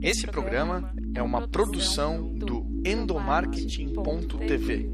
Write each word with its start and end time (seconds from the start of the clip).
Esse 0.00 0.28
programa 0.28 0.94
é 1.12 1.20
uma 1.20 1.48
produção 1.48 2.22
do 2.22 2.64
endomarketing.tv. 2.86 4.88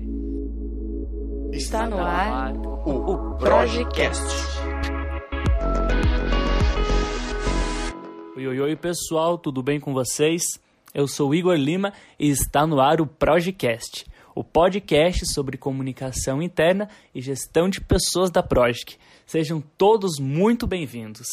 Está 1.52 1.86
no 1.86 1.98
ar 1.98 2.56
o 2.56 3.36
Projecast. 3.36 4.22
Oi, 8.34 8.46
oi, 8.46 8.60
oi, 8.60 8.76
pessoal, 8.76 9.36
tudo 9.36 9.62
bem 9.62 9.78
com 9.78 9.92
vocês? 9.92 10.42
Eu 10.94 11.06
sou 11.06 11.34
Igor 11.34 11.56
Lima 11.56 11.92
e 12.18 12.30
está 12.30 12.66
no 12.66 12.80
ar 12.80 13.02
o 13.02 13.06
Projecast, 13.06 14.06
o 14.34 14.42
podcast 14.42 15.30
sobre 15.34 15.58
comunicação 15.58 16.40
interna 16.40 16.88
e 17.14 17.20
gestão 17.20 17.68
de 17.68 17.82
pessoas 17.82 18.30
da 18.30 18.42
Project. 18.42 18.98
Sejam 19.26 19.62
todos 19.78 20.18
muito 20.20 20.66
bem-vindos. 20.66 21.26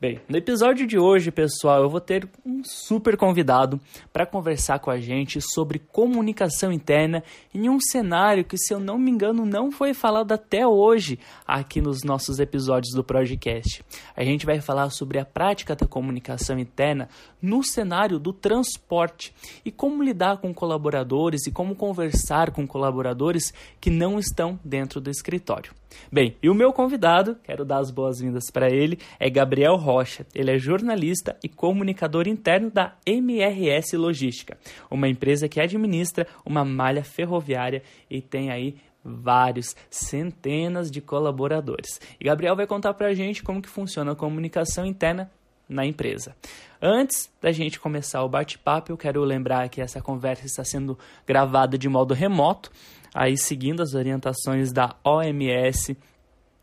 Bem, 0.00 0.20
no 0.28 0.36
episódio 0.36 0.86
de 0.86 0.96
hoje, 0.96 1.32
pessoal, 1.32 1.82
eu 1.82 1.90
vou 1.90 2.00
ter 2.00 2.28
um 2.46 2.62
super 2.62 3.16
convidado 3.16 3.80
para 4.12 4.24
conversar 4.24 4.78
com 4.78 4.92
a 4.92 5.00
gente 5.00 5.40
sobre 5.40 5.80
comunicação 5.80 6.70
interna 6.70 7.20
em 7.52 7.68
um 7.68 7.80
cenário 7.80 8.44
que, 8.44 8.56
se 8.56 8.72
eu 8.72 8.78
não 8.78 8.96
me 8.96 9.10
engano, 9.10 9.44
não 9.44 9.72
foi 9.72 9.92
falado 9.94 10.30
até 10.30 10.64
hoje 10.64 11.18
aqui 11.44 11.80
nos 11.80 12.04
nossos 12.04 12.38
episódios 12.38 12.94
do 12.94 13.02
podcast. 13.02 13.84
A 14.16 14.22
gente 14.22 14.46
vai 14.46 14.60
falar 14.60 14.90
sobre 14.90 15.18
a 15.18 15.24
prática 15.24 15.74
da 15.74 15.84
comunicação 15.84 16.60
interna 16.60 17.08
no 17.42 17.64
cenário 17.64 18.20
do 18.20 18.32
transporte 18.32 19.34
e 19.64 19.72
como 19.72 20.02
lidar 20.02 20.36
com 20.38 20.54
colaboradores 20.54 21.44
e 21.48 21.50
como 21.50 21.74
conversar 21.74 22.52
com 22.52 22.68
colaboradores 22.68 23.52
que 23.80 23.90
não 23.90 24.16
estão 24.16 24.60
dentro 24.64 25.00
do 25.00 25.10
escritório. 25.10 25.72
Bem, 26.12 26.36
e 26.42 26.48
o 26.48 26.54
meu 26.54 26.72
convidado, 26.72 27.27
quero 27.36 27.64
dar 27.64 27.78
as 27.78 27.90
boas-vindas 27.90 28.50
para 28.52 28.70
ele, 28.70 28.98
é 29.18 29.28
Gabriel 29.30 29.76
Rocha. 29.76 30.26
Ele 30.34 30.50
é 30.50 30.58
jornalista 30.58 31.36
e 31.42 31.48
comunicador 31.48 32.28
interno 32.28 32.70
da 32.70 32.96
MRS 33.06 33.96
Logística, 33.96 34.58
uma 34.90 35.08
empresa 35.08 35.48
que 35.48 35.60
administra 35.60 36.26
uma 36.44 36.64
malha 36.64 37.04
ferroviária 37.04 37.82
e 38.10 38.20
tem 38.20 38.50
aí 38.50 38.76
vários, 39.04 39.74
centenas 39.90 40.90
de 40.90 41.00
colaboradores. 41.00 42.00
E 42.20 42.24
Gabriel 42.24 42.56
vai 42.56 42.66
contar 42.66 42.94
para 42.94 43.08
a 43.08 43.14
gente 43.14 43.42
como 43.42 43.62
que 43.62 43.68
funciona 43.68 44.12
a 44.12 44.16
comunicação 44.16 44.84
interna 44.84 45.30
na 45.68 45.84
empresa. 45.84 46.34
Antes 46.80 47.30
da 47.40 47.52
gente 47.52 47.78
começar 47.78 48.22
o 48.22 48.28
bate-papo, 48.28 48.90
eu 48.90 48.96
quero 48.96 49.22
lembrar 49.22 49.68
que 49.68 49.80
essa 49.80 50.00
conversa 50.00 50.46
está 50.46 50.64
sendo 50.64 50.98
gravada 51.26 51.76
de 51.76 51.88
modo 51.88 52.14
remoto, 52.14 52.70
aí 53.14 53.36
seguindo 53.36 53.82
as 53.82 53.94
orientações 53.94 54.72
da 54.72 54.96
OMS 55.04 55.96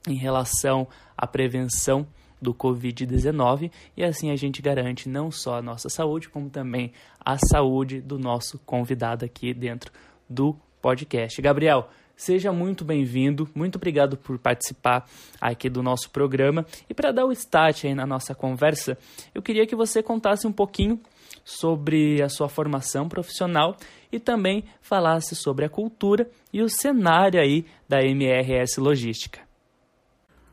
em 0.08 0.16
relação 0.16 0.88
à 1.18 1.26
prevenção 1.28 2.08
do 2.42 2.54
Covid-19 2.54 3.72
e 3.96 4.04
assim 4.04 4.30
a 4.30 4.36
gente 4.36 4.62
garante 4.62 5.10
não 5.10 5.32
só 5.32 5.56
a 5.56 5.62
nossa 5.62 5.90
saúde, 5.90 6.30
como 6.30 6.50
também 6.50 6.92
a 7.20 7.38
saúde 7.38 8.02
do 8.02 8.20
nosso 8.20 8.60
convidado 8.60 9.26
aqui 9.26 9.54
dentro 9.54 9.92
do 10.30 10.56
podcast. 10.82 11.42
Gabriel, 11.42 11.90
Seja 12.18 12.50
muito 12.54 12.86
bem-vindo, 12.86 13.48
muito 13.54 13.76
obrigado 13.76 14.16
por 14.16 14.40
participar 14.40 15.06
aqui 15.40 15.70
do 15.70 15.84
nosso 15.84 16.10
programa. 16.10 16.66
E 16.90 16.94
para 16.94 17.12
dar 17.12 17.26
o 17.26 17.32
start 17.34 17.84
aí 17.84 17.94
na 17.94 18.06
nossa 18.06 18.34
conversa, 18.34 18.98
eu 19.34 19.42
queria 19.42 19.68
que 19.68 19.76
você 19.76 20.02
contasse 20.02 20.48
um 20.48 20.52
pouquinho 20.52 20.98
sobre 21.44 22.22
a 22.24 22.30
sua 22.30 22.48
formação 22.48 23.10
profissional 23.10 23.76
e 24.12 24.18
também 24.18 24.64
falasse 24.82 25.36
sobre 25.36 25.66
a 25.66 25.70
cultura 25.70 26.30
e 26.54 26.62
o 26.62 26.70
cenário 26.70 27.40
aí 27.40 27.66
da 27.88 28.02
MRS 28.02 28.80
Logística. 28.80 29.45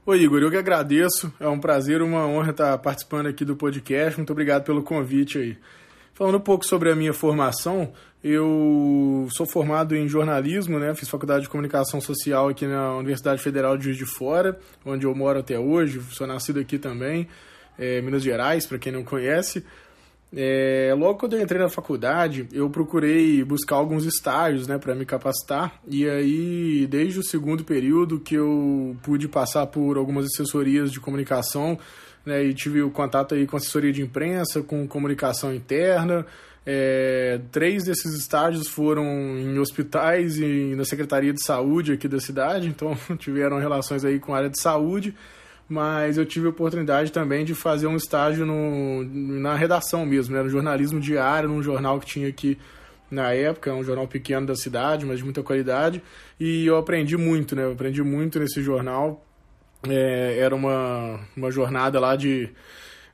Oi, 0.05 0.20
Igor, 0.20 0.42
eu 0.42 0.50
que 0.50 0.56
agradeço. 0.56 1.33
É 1.39 1.47
um 1.47 1.61
prazer, 1.61 2.03
uma 2.03 2.27
honra 2.27 2.50
estar 2.50 2.77
participando 2.78 3.28
aqui 3.28 3.45
do 3.45 3.55
podcast. 3.55 4.19
Muito 4.19 4.33
obrigado 4.33 4.64
pelo 4.64 4.83
convite 4.83 5.39
aí. 5.39 5.56
Falando 6.12 6.39
um 6.39 6.41
pouco 6.41 6.67
sobre 6.67 6.91
a 6.91 6.97
minha 6.97 7.12
formação, 7.12 7.92
eu 8.23 9.28
sou 9.30 9.47
formado 9.47 9.95
em 9.95 10.08
jornalismo, 10.08 10.77
né? 10.80 10.92
Fiz 10.96 11.08
faculdade 11.08 11.45
de 11.45 11.48
comunicação 11.48 12.01
social 12.01 12.48
aqui 12.48 12.67
na 12.67 12.96
Universidade 12.96 13.41
Federal 13.41 13.79
de 13.79 13.85
Juiz 13.85 13.96
de 13.96 14.05
Fora, 14.05 14.58
onde 14.85 15.07
eu 15.07 15.14
moro 15.14 15.39
até 15.39 15.57
hoje. 15.57 16.01
Sou 16.11 16.27
nascido 16.27 16.58
aqui 16.58 16.80
também, 16.80 17.29
é, 17.79 18.01
Minas 18.02 18.24
Gerais, 18.24 18.67
para 18.67 18.80
quem 18.80 18.91
não 18.91 19.05
conhece. 19.05 19.64
É, 20.35 20.95
logo 20.97 21.19
quando 21.19 21.37
eu 21.37 21.43
entrei 21.43 21.61
na 21.61 21.69
faculdade, 21.69 22.48
eu 22.53 22.70
procurei 22.70 23.45
buscar 23.45 23.77
alguns 23.77 24.07
estágios, 24.07 24.67
né, 24.67 24.79
para 24.79 24.95
me 24.95 25.05
capacitar. 25.05 25.81
E 25.87 26.09
aí, 26.09 26.87
desde 26.87 27.20
o 27.20 27.23
segundo 27.23 27.65
período 27.65 28.19
que 28.19 28.35
eu 28.35 28.97
pude 29.03 29.29
passar 29.29 29.67
por 29.67 29.98
algumas 29.98 30.25
assessorias 30.27 30.91
de 30.91 31.01
comunicação, 31.01 31.79
né, 32.25 32.42
e 32.42 32.55
tive 32.55 32.83
o 32.83 32.91
contato 32.91 33.35
aí 33.35 33.47
com 33.47 33.57
assessoria 33.57 33.92
de 33.92 34.01
imprensa, 34.01 34.63
com 34.63 34.89
comunicação 34.89 35.55
interna, 35.55 36.25
é, 36.65 37.41
três 37.51 37.85
desses 37.85 38.15
estágios 38.15 38.69
foram 38.69 39.05
em 39.05 39.59
hospitais 39.59 40.39
e 40.39 40.75
na 40.77 40.85
Secretaria 40.85 41.33
de 41.33 41.45
Saúde 41.45 41.92
aqui 41.92 42.07
da 42.07 42.21
cidade, 42.21 42.69
então 42.69 42.97
tiveram 43.19 43.59
relações 43.59 44.05
aí 44.05 44.19
com 44.21 44.33
a 44.33 44.39
área 44.39 44.51
de 44.51 44.61
saúde, 44.61 45.15
mas 45.73 46.19
eu 46.19 46.27
tive 46.27 46.47
a 46.47 46.51
oportunidade 46.51 47.11
também 47.11 47.47
de 47.47 47.55
fazer 47.55 47.87
um 47.87 47.97
estágio 47.97 48.45
no, 48.45 49.03
na 49.05 49.55
redação 49.55 50.05
mesmo, 50.05 50.37
né, 50.37 50.43
no 50.43 50.51
jornalismo 50.51 51.01
diário, 51.01 51.49
num 51.49 51.63
jornal 51.63 51.99
que 51.99 52.05
tinha 52.05 52.29
aqui 52.29 52.59
na 53.11 53.33
época, 53.33 53.73
um 53.73 53.83
jornal 53.83 54.07
pequeno 54.07 54.47
da 54.47 54.55
cidade, 54.55 55.07
mas 55.07 55.19
de 55.19 55.25
muita 55.25 55.43
qualidade, 55.43 56.03
e 56.39 56.67
eu 56.67 56.77
aprendi 56.77 57.17
muito, 57.17 57.57
né, 57.57 57.65
eu 57.65 57.73
aprendi 57.73 58.03
muito 58.03 58.39
nesse 58.39 58.63
jornal, 58.63 59.25
é, 59.89 60.39
era 60.39 60.55
uma, 60.55 61.21
uma 61.35 61.51
jornada 61.51 61.99
lá 61.99 62.17
de 62.17 62.51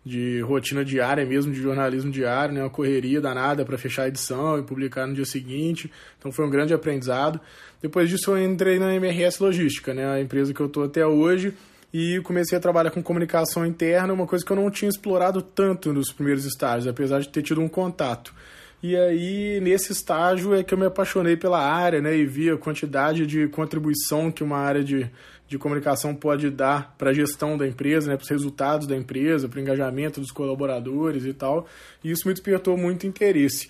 de 0.05 0.41
rotina 0.41 0.83
diária 0.83 1.27
mesmo, 1.27 1.53
de 1.53 1.61
jornalismo 1.61 2.11
diário, 2.11 2.55
né? 2.55 2.63
Uma 2.63 2.71
correria 2.71 3.21
danada 3.21 3.63
para 3.63 3.77
fechar 3.77 4.05
a 4.05 4.09
edição 4.09 4.59
e 4.59 4.63
publicar 4.63 5.07
no 5.07 5.13
dia 5.13 5.27
seguinte. 5.27 5.93
Então 6.19 6.33
foi 6.33 6.47
um 6.47 6.51
grande 6.51 6.73
aprendizado. 6.73 7.39
Depois 7.83 8.09
disso 8.09 8.31
eu 8.31 8.43
entrei 8.43 8.79
na 8.79 8.95
MRS 8.95 9.43
Logística, 9.43 9.93
né? 9.93 10.09
A 10.11 10.19
empresa 10.19 10.55
que 10.55 10.61
eu 10.61 10.67
estou 10.67 10.85
até 10.85 11.07
hoje 11.07 11.53
e 11.93 12.21
comecei 12.21 12.57
a 12.57 12.61
trabalhar 12.61 12.91
com 12.91 13.03
comunicação 13.03 13.65
interna, 13.65 14.13
uma 14.13 14.27
coisa 14.27 14.45
que 14.45 14.53
eu 14.53 14.57
não 14.57 14.71
tinha 14.71 14.89
explorado 14.89 15.41
tanto 15.41 15.93
nos 15.93 16.13
primeiros 16.13 16.45
estágios, 16.45 16.87
apesar 16.87 17.21
de 17.21 17.29
ter 17.29 17.43
tido 17.43 17.61
um 17.61 17.69
contato. 17.69 18.35
E 18.81 18.95
aí, 18.95 19.59
nesse 19.61 19.93
estágio, 19.93 20.55
é 20.55 20.63
que 20.63 20.73
eu 20.73 20.79
me 20.79 20.87
apaixonei 20.87 21.37
pela 21.37 21.59
área, 21.59 22.01
né? 22.01 22.17
E 22.17 22.25
vi 22.25 22.49
a 22.49 22.57
quantidade 22.57 23.27
de 23.27 23.49
contribuição 23.49 24.31
que 24.31 24.45
uma 24.45 24.59
área 24.59 24.85
de, 24.85 25.11
de 25.49 25.59
comunicação 25.59 26.15
pode 26.15 26.49
dar 26.49 26.95
para 26.97 27.11
a 27.11 27.13
gestão 27.13 27.59
da 27.59 27.67
empresa, 27.67 28.09
né? 28.09 28.17
Para 28.17 28.23
os 28.23 28.31
resultados 28.31 28.87
da 28.87 28.95
empresa, 28.95 29.49
para 29.49 29.59
o 29.59 29.63
engajamento 29.63 30.21
dos 30.21 30.31
colaboradores 30.31 31.25
e 31.25 31.33
tal. 31.33 31.67
E 32.05 32.11
isso 32.13 32.29
me 32.29 32.35
despertou 32.35 32.77
muito 32.77 33.05
interesse. 33.05 33.69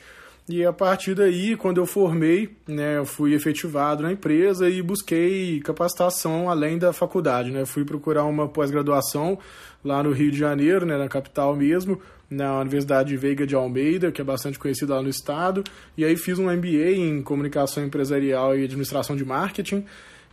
E 0.51 0.65
a 0.65 0.73
partir 0.73 1.15
daí, 1.15 1.57
quando 1.57 1.77
eu 1.77 1.85
formei, 1.85 2.57
né, 2.67 2.97
eu 2.97 3.05
fui 3.05 3.35
efetivado 3.35 4.03
na 4.03 4.11
empresa 4.11 4.71
e 4.71 4.81
busquei 4.81 5.61
capacitação 5.61 6.49
além 6.49 6.79
da 6.79 6.91
faculdade, 6.91 7.51
né? 7.51 7.67
Fui 7.67 7.85
procurar 7.85 8.25
uma 8.25 8.49
pós-graduação 8.49 9.39
lá 9.85 10.03
no 10.03 10.11
Rio 10.11 10.31
de 10.31 10.39
Janeiro, 10.39 10.87
né, 10.87 10.97
na 10.97 11.07
capital 11.07 11.55
mesmo, 11.55 12.01
na 12.31 12.61
Universidade 12.61 13.15
Veiga 13.15 13.47
de 13.47 13.55
Almeida, 13.55 14.11
que 14.11 14.23
é 14.23 14.25
bastante 14.25 14.59
conhecida 14.59 14.95
lá 14.95 15.03
no 15.03 15.11
estado, 15.11 15.63
e 15.97 16.05
aí 16.05 16.17
fiz 16.17 16.39
um 16.39 16.51
MBA 16.51 16.93
em 16.93 17.23
Comunicação 17.23 17.85
Empresarial 17.85 18.57
e 18.57 18.65
Administração 18.65 19.15
de 19.17 19.27
Marketing, 19.27 19.85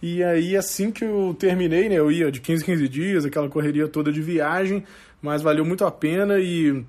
e 0.02 0.24
aí 0.24 0.56
assim 0.56 0.92
que 0.92 1.04
eu 1.04 1.36
terminei, 1.38 1.90
né, 1.90 1.96
eu 1.96 2.10
ia 2.10 2.32
de 2.32 2.40
15 2.40 2.64
em 2.64 2.66
15 2.66 2.88
dias, 2.88 3.26
aquela 3.26 3.50
correria 3.50 3.88
toda 3.88 4.14
de 4.14 4.22
viagem, 4.22 4.82
mas 5.22 5.42
valeu 5.42 5.66
muito 5.66 5.84
a 5.84 5.92
pena 5.92 6.40
e 6.40 6.86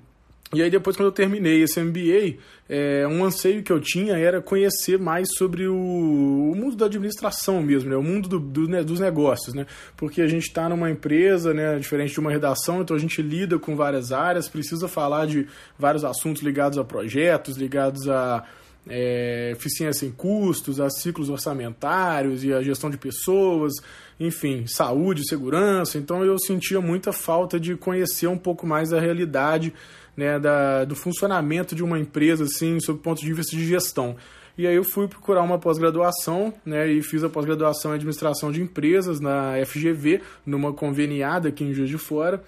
e 0.53 0.61
aí 0.61 0.69
depois 0.69 0.95
quando 0.95 1.07
eu 1.07 1.11
terminei 1.11 1.61
esse 1.61 1.81
MBA, 1.81 2.37
é, 2.69 3.05
um 3.07 3.23
anseio 3.23 3.61
que 3.63 3.71
eu 3.71 3.81
tinha 3.81 4.17
era 4.17 4.41
conhecer 4.41 4.97
mais 4.97 5.27
sobre 5.37 5.67
o, 5.67 5.75
o 5.75 6.55
mundo 6.55 6.75
da 6.75 6.85
administração 6.85 7.61
mesmo, 7.61 7.89
né? 7.89 7.97
o 7.97 8.03
mundo 8.03 8.29
do, 8.29 8.39
do, 8.39 8.67
né, 8.67 8.81
dos 8.81 8.99
negócios, 8.99 9.53
né? 9.53 9.65
Porque 9.97 10.21
a 10.21 10.27
gente 10.27 10.47
está 10.47 10.69
numa 10.69 10.89
empresa, 10.89 11.53
né, 11.53 11.77
diferente 11.77 12.13
de 12.13 12.19
uma 12.19 12.31
redação, 12.31 12.81
então 12.81 12.95
a 12.95 12.99
gente 12.99 13.21
lida 13.21 13.59
com 13.59 13.75
várias 13.75 14.11
áreas, 14.11 14.47
precisa 14.47 14.87
falar 14.87 15.27
de 15.27 15.47
vários 15.77 16.05
assuntos 16.05 16.41
ligados 16.41 16.77
a 16.77 16.83
projetos, 16.83 17.57
ligados 17.57 18.07
a 18.07 18.45
é, 18.89 19.51
eficiência 19.51 20.05
em 20.05 20.11
custos, 20.11 20.79
a 20.79 20.89
ciclos 20.89 21.29
orçamentários 21.29 22.43
e 22.43 22.53
a 22.53 22.61
gestão 22.61 22.89
de 22.89 22.97
pessoas, 22.97 23.73
enfim, 24.19 24.65
saúde, 24.65 25.27
segurança. 25.27 25.97
Então 25.97 26.23
eu 26.23 26.37
sentia 26.39 26.81
muita 26.81 27.11
falta 27.11 27.59
de 27.59 27.75
conhecer 27.75 28.27
um 28.27 28.37
pouco 28.37 28.65
mais 28.65 28.89
da 28.89 28.99
realidade 28.99 29.73
né, 30.17 30.39
da, 30.39 30.83
do 30.83 30.95
funcionamento 30.95 31.75
de 31.75 31.83
uma 31.83 31.99
empresa, 31.99 32.45
assim, 32.45 32.79
sob 32.79 32.99
o 32.99 33.01
ponto 33.01 33.21
de 33.21 33.31
vista 33.31 33.55
de 33.55 33.65
gestão. 33.65 34.17
E 34.57 34.65
aí 34.65 34.75
eu 34.75 34.83
fui 34.83 35.07
procurar 35.07 35.43
uma 35.43 35.59
pós-graduação, 35.59 36.51
né, 36.65 36.87
e 36.87 37.03
fiz 37.03 37.23
a 37.23 37.29
pós-graduação 37.29 37.91
em 37.91 37.95
administração 37.95 38.51
de 38.51 38.59
empresas 38.59 39.19
na 39.19 39.53
FGV, 39.63 40.19
numa 40.43 40.73
conveniada 40.73 41.49
aqui 41.49 41.63
em 41.63 41.73
Juiz 41.75 41.87
de 41.87 41.97
Fora, 41.99 42.43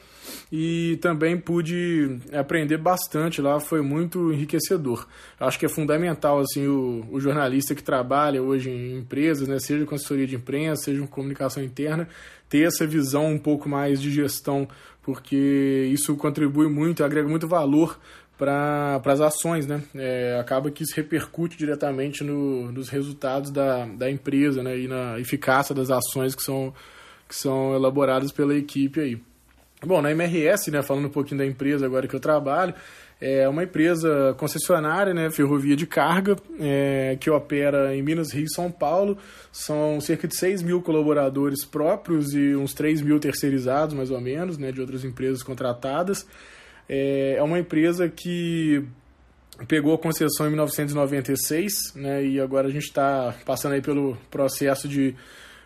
e 0.52 0.98
também 1.02 1.38
pude 1.38 2.18
aprender 2.34 2.78
bastante 2.78 3.44
lá, 3.44 3.60
foi 3.60 3.84
muito 3.84 4.34
enriquecedor. 4.34 5.08
Acho 5.40 5.60
que 5.60 5.68
é 5.68 5.70
fundamental 5.70 6.40
assim 6.40 6.68
o, 6.68 7.06
o 7.12 7.20
jornalista 7.20 7.76
que 7.76 7.84
trabalha 7.84 8.42
hoje 8.42 8.72
em 8.72 8.98
empresas, 8.98 9.48
né, 9.48 9.60
seja 9.60 9.86
com 9.86 9.94
assessoria 9.94 10.26
de 10.26 10.36
imprensa, 10.36 10.86
seja 10.86 11.02
com 11.02 11.08
comunicação 11.08 11.62
interna, 11.62 12.10
ter 12.50 12.68
essa 12.68 12.86
visão 12.86 13.32
um 13.32 13.38
pouco 13.38 13.70
mais 13.70 14.02
de 14.02 14.12
gestão 14.12 14.68
porque 15.02 15.90
isso 15.92 16.16
contribui 16.16 16.70
muito, 16.70 17.04
agrega 17.04 17.28
muito 17.28 17.48
valor 17.48 18.00
para 18.38 19.02
as 19.06 19.20
ações, 19.20 19.66
né? 19.66 19.82
É, 19.96 20.38
acaba 20.40 20.70
que 20.72 20.84
isso 20.84 20.96
repercute 20.96 21.58
diretamente 21.58 22.24
no, 22.24 22.72
nos 22.72 22.90
resultados 22.90 23.52
da, 23.52 23.86
da 23.86 24.10
empresa, 24.10 24.62
né? 24.64 24.78
E 24.78 24.88
na 24.88 25.20
eficácia 25.20 25.74
das 25.74 25.90
ações 25.90 26.36
que 26.36 26.44
são, 26.44 26.74
que 27.28 27.36
são 27.36 27.74
elaboradas 27.76 28.32
pela 28.32 28.56
equipe 28.56 29.00
aí. 29.00 29.22
Bom, 29.84 30.02
na 30.02 30.12
MRS, 30.12 30.70
né, 30.70 30.82
falando 30.82 31.06
um 31.06 31.12
pouquinho 31.12 31.40
da 31.40 31.46
empresa 31.46 31.86
agora 31.86 32.08
que 32.08 32.16
eu 32.16 32.20
trabalho, 32.20 32.76
é 33.22 33.50
uma 33.50 33.64
empresa 33.64 34.34
concessionária, 34.38 35.14
né, 35.14 35.30
ferrovia 35.30 35.76
de 35.76 35.86
carga, 35.86 36.38
é, 36.58 37.18
que 37.20 37.30
opera 37.30 37.94
em 37.94 38.02
Minas, 38.02 38.32
Rio 38.32 38.46
e 38.46 38.54
São 38.54 38.72
Paulo. 38.72 39.18
São 39.52 40.00
cerca 40.00 40.26
de 40.28 40.38
6 40.38 40.64
mil 40.64 40.82
colaboradores 40.82 41.66
próprios 41.66 42.34
e 42.34 42.56
uns 42.56 42.74
3 42.74 43.02
mil 43.02 43.20
terceirizados, 43.20 43.94
mais 43.94 44.10
ou 44.10 44.22
menos, 44.22 44.58
né, 44.58 44.72
de 44.72 44.80
outras 44.80 45.04
empresas 45.04 45.44
contratadas. 45.44 46.26
É, 46.88 47.36
é 47.38 47.44
uma 47.44 47.60
empresa 47.60 48.08
que 48.08 48.86
pegou 49.68 49.94
a 49.94 49.98
concessão 49.98 50.48
em 50.48 50.52
1996, 50.52 51.94
né, 51.96 52.26
e 52.26 52.40
agora 52.40 52.70
a 52.70 52.72
gente 52.72 52.86
está 52.86 53.36
passando 53.46 53.74
aí 53.74 53.82
pelo 53.82 54.18
processo 54.32 54.88
de 54.88 55.14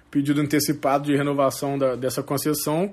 pedido 0.09 0.41
antecipado 0.41 1.05
de 1.05 1.15
renovação 1.15 1.77
da, 1.77 1.95
dessa 1.95 2.23
concessão. 2.23 2.91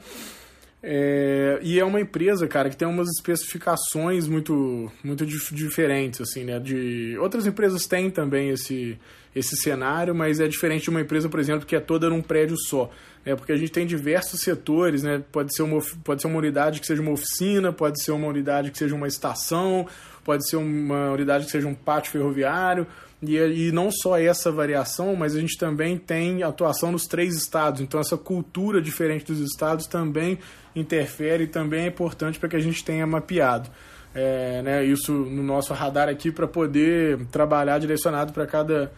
É, 0.82 1.58
e 1.62 1.78
é 1.78 1.84
uma 1.84 2.00
empresa, 2.00 2.48
cara, 2.48 2.70
que 2.70 2.76
tem 2.76 2.88
umas 2.88 3.08
especificações 3.08 4.26
muito, 4.26 4.90
muito 5.04 5.26
dif 5.26 5.54
diferentes, 5.54 6.20
assim, 6.22 6.44
né? 6.44 6.58
De, 6.58 7.18
outras 7.18 7.46
empresas 7.46 7.86
têm 7.86 8.10
também 8.10 8.48
esse, 8.48 8.98
esse 9.36 9.56
cenário, 9.56 10.14
mas 10.14 10.40
é 10.40 10.48
diferente 10.48 10.84
de 10.84 10.90
uma 10.90 11.02
empresa, 11.02 11.28
por 11.28 11.38
exemplo, 11.38 11.66
que 11.66 11.76
é 11.76 11.80
toda 11.80 12.08
num 12.08 12.22
prédio 12.22 12.56
só. 12.56 12.90
Né? 13.24 13.36
Porque 13.36 13.52
a 13.52 13.56
gente 13.56 13.72
tem 13.72 13.86
diversos 13.86 14.40
setores, 14.40 15.02
né? 15.02 15.22
Pode 15.30 15.54
ser, 15.54 15.62
uma, 15.62 15.82
pode 16.02 16.22
ser 16.22 16.28
uma 16.28 16.38
unidade 16.38 16.80
que 16.80 16.86
seja 16.86 17.02
uma 17.02 17.12
oficina, 17.12 17.72
pode 17.72 18.02
ser 18.02 18.12
uma 18.12 18.26
unidade 18.26 18.70
que 18.70 18.78
seja 18.78 18.94
uma 18.94 19.06
estação, 19.06 19.86
pode 20.24 20.48
ser 20.48 20.56
uma 20.56 21.10
unidade 21.10 21.44
que 21.44 21.50
seja 21.50 21.68
um 21.68 21.74
pátio 21.74 22.10
ferroviário. 22.10 22.86
E, 23.22 23.36
e 23.36 23.72
não 23.72 23.90
só 23.90 24.18
essa 24.18 24.50
variação, 24.50 25.14
mas 25.14 25.36
a 25.36 25.40
gente 25.40 25.58
também 25.58 25.98
tem 25.98 26.42
atuação 26.42 26.90
nos 26.90 27.04
três 27.06 27.36
estados. 27.36 27.80
Então, 27.80 28.00
essa 28.00 28.16
cultura 28.16 28.80
diferente 28.80 29.26
dos 29.26 29.40
estados 29.40 29.86
também 29.86 30.38
interfere 30.74 31.44
e 31.44 31.46
também 31.46 31.84
é 31.84 31.86
importante 31.88 32.38
para 32.38 32.48
que 32.48 32.56
a 32.56 32.60
gente 32.60 32.84
tenha 32.84 33.06
mapeado. 33.06 33.68
É, 34.14 34.60
né, 34.62 34.84
isso 34.84 35.12
no 35.12 35.42
nosso 35.42 35.72
radar 35.72 36.08
aqui 36.08 36.32
para 36.32 36.48
poder 36.48 37.26
trabalhar 37.26 37.78
direcionado 37.78 38.32
para 38.32 38.44
cada 38.44 38.90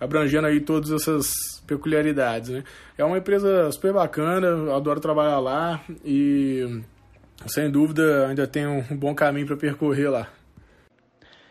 abrangendo 0.00 0.46
aí 0.46 0.60
todas 0.60 0.90
essas 0.90 1.32
peculiaridades, 1.66 2.50
né? 2.50 2.64
É 2.98 3.04
uma 3.04 3.18
empresa 3.18 3.70
super 3.72 3.92
bacana, 3.92 4.74
adoro 4.74 5.00
trabalhar 5.00 5.38
lá 5.38 5.80
e 6.04 6.82
sem 7.46 7.70
dúvida 7.70 8.26
ainda 8.26 8.46
tem 8.46 8.66
um 8.66 8.82
bom 8.96 9.14
caminho 9.14 9.46
para 9.46 9.56
percorrer 9.56 10.10
lá. 10.10 10.28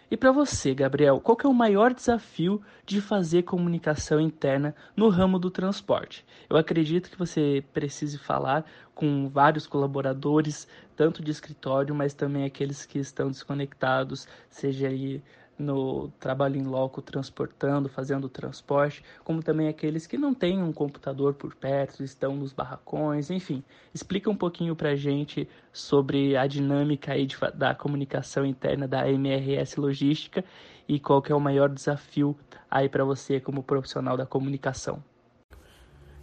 E 0.10 0.16
para 0.16 0.31
você, 0.31 0.74
Gabriel, 0.75 1.19
qual 1.19 1.38
é 1.44 1.48
o 1.48 1.54
maior 1.54 1.92
desafio 1.94 2.62
de 2.86 3.02
fazer 3.02 3.42
comunicação 3.42 4.19
interna 4.22 4.75
no 4.96 5.10
ramo 5.10 5.40
do 5.40 5.50
transporte? 5.50 6.24
Eu 6.48 6.57
acredito 6.57 7.10
que 7.10 7.18
você 7.18 7.63
precise 7.74 8.19
falar 8.19 8.63
com 8.94 9.28
vários 9.28 9.66
colaboradores, 9.66 10.68
tanto 10.96 11.24
de 11.24 11.31
escritório, 11.31 11.96
mas 11.96 12.13
também 12.13 12.46
aqueles 12.46 12.86
que 12.86 13.00
estão 13.00 13.30
desconectados, 13.30 14.28
seja 14.48 14.88
aí 14.88 15.24
no 15.57 16.10
trabalho 16.19 16.57
em 16.57 16.63
loco 16.63 17.02
transportando, 17.02 17.88
fazendo 17.88 18.28
transporte, 18.28 19.04
como 19.24 19.42
também 19.42 19.68
aqueles 19.68 20.06
que 20.06 20.18
não 20.18 20.34
têm 20.34 20.62
um 20.62 20.74
computador 20.74 21.34
por 21.34 21.56
perto, 21.56 22.04
estão 22.04 22.36
nos 22.36 22.52
barracões, 22.52 23.30
enfim. 23.30 23.63
Explica 23.94 24.30
um 24.30 24.36
pouquinho 24.36 24.75
para 24.75 24.96
gente 24.96 25.48
sobre 25.72 26.36
a 26.36 26.46
dinâmica 26.46 27.13
aí 27.13 27.25
de, 27.25 27.38
da 27.54 27.74
comunicação 27.74 28.46
interna 28.46 28.88
da 28.88 29.10
MRS 29.10 29.80
Logística 29.80 30.44
e 30.88 31.00
qual 31.00 31.22
que 31.22 31.31
é 31.31 31.36
o 31.36 31.40
maior 31.40 31.69
desafio 31.69 32.38
aí 32.69 32.90
para 32.90 33.06
você 33.06 33.40
como 33.40 33.63
profissional 33.63 34.18
da 34.18 34.25
comunicação. 34.25 35.01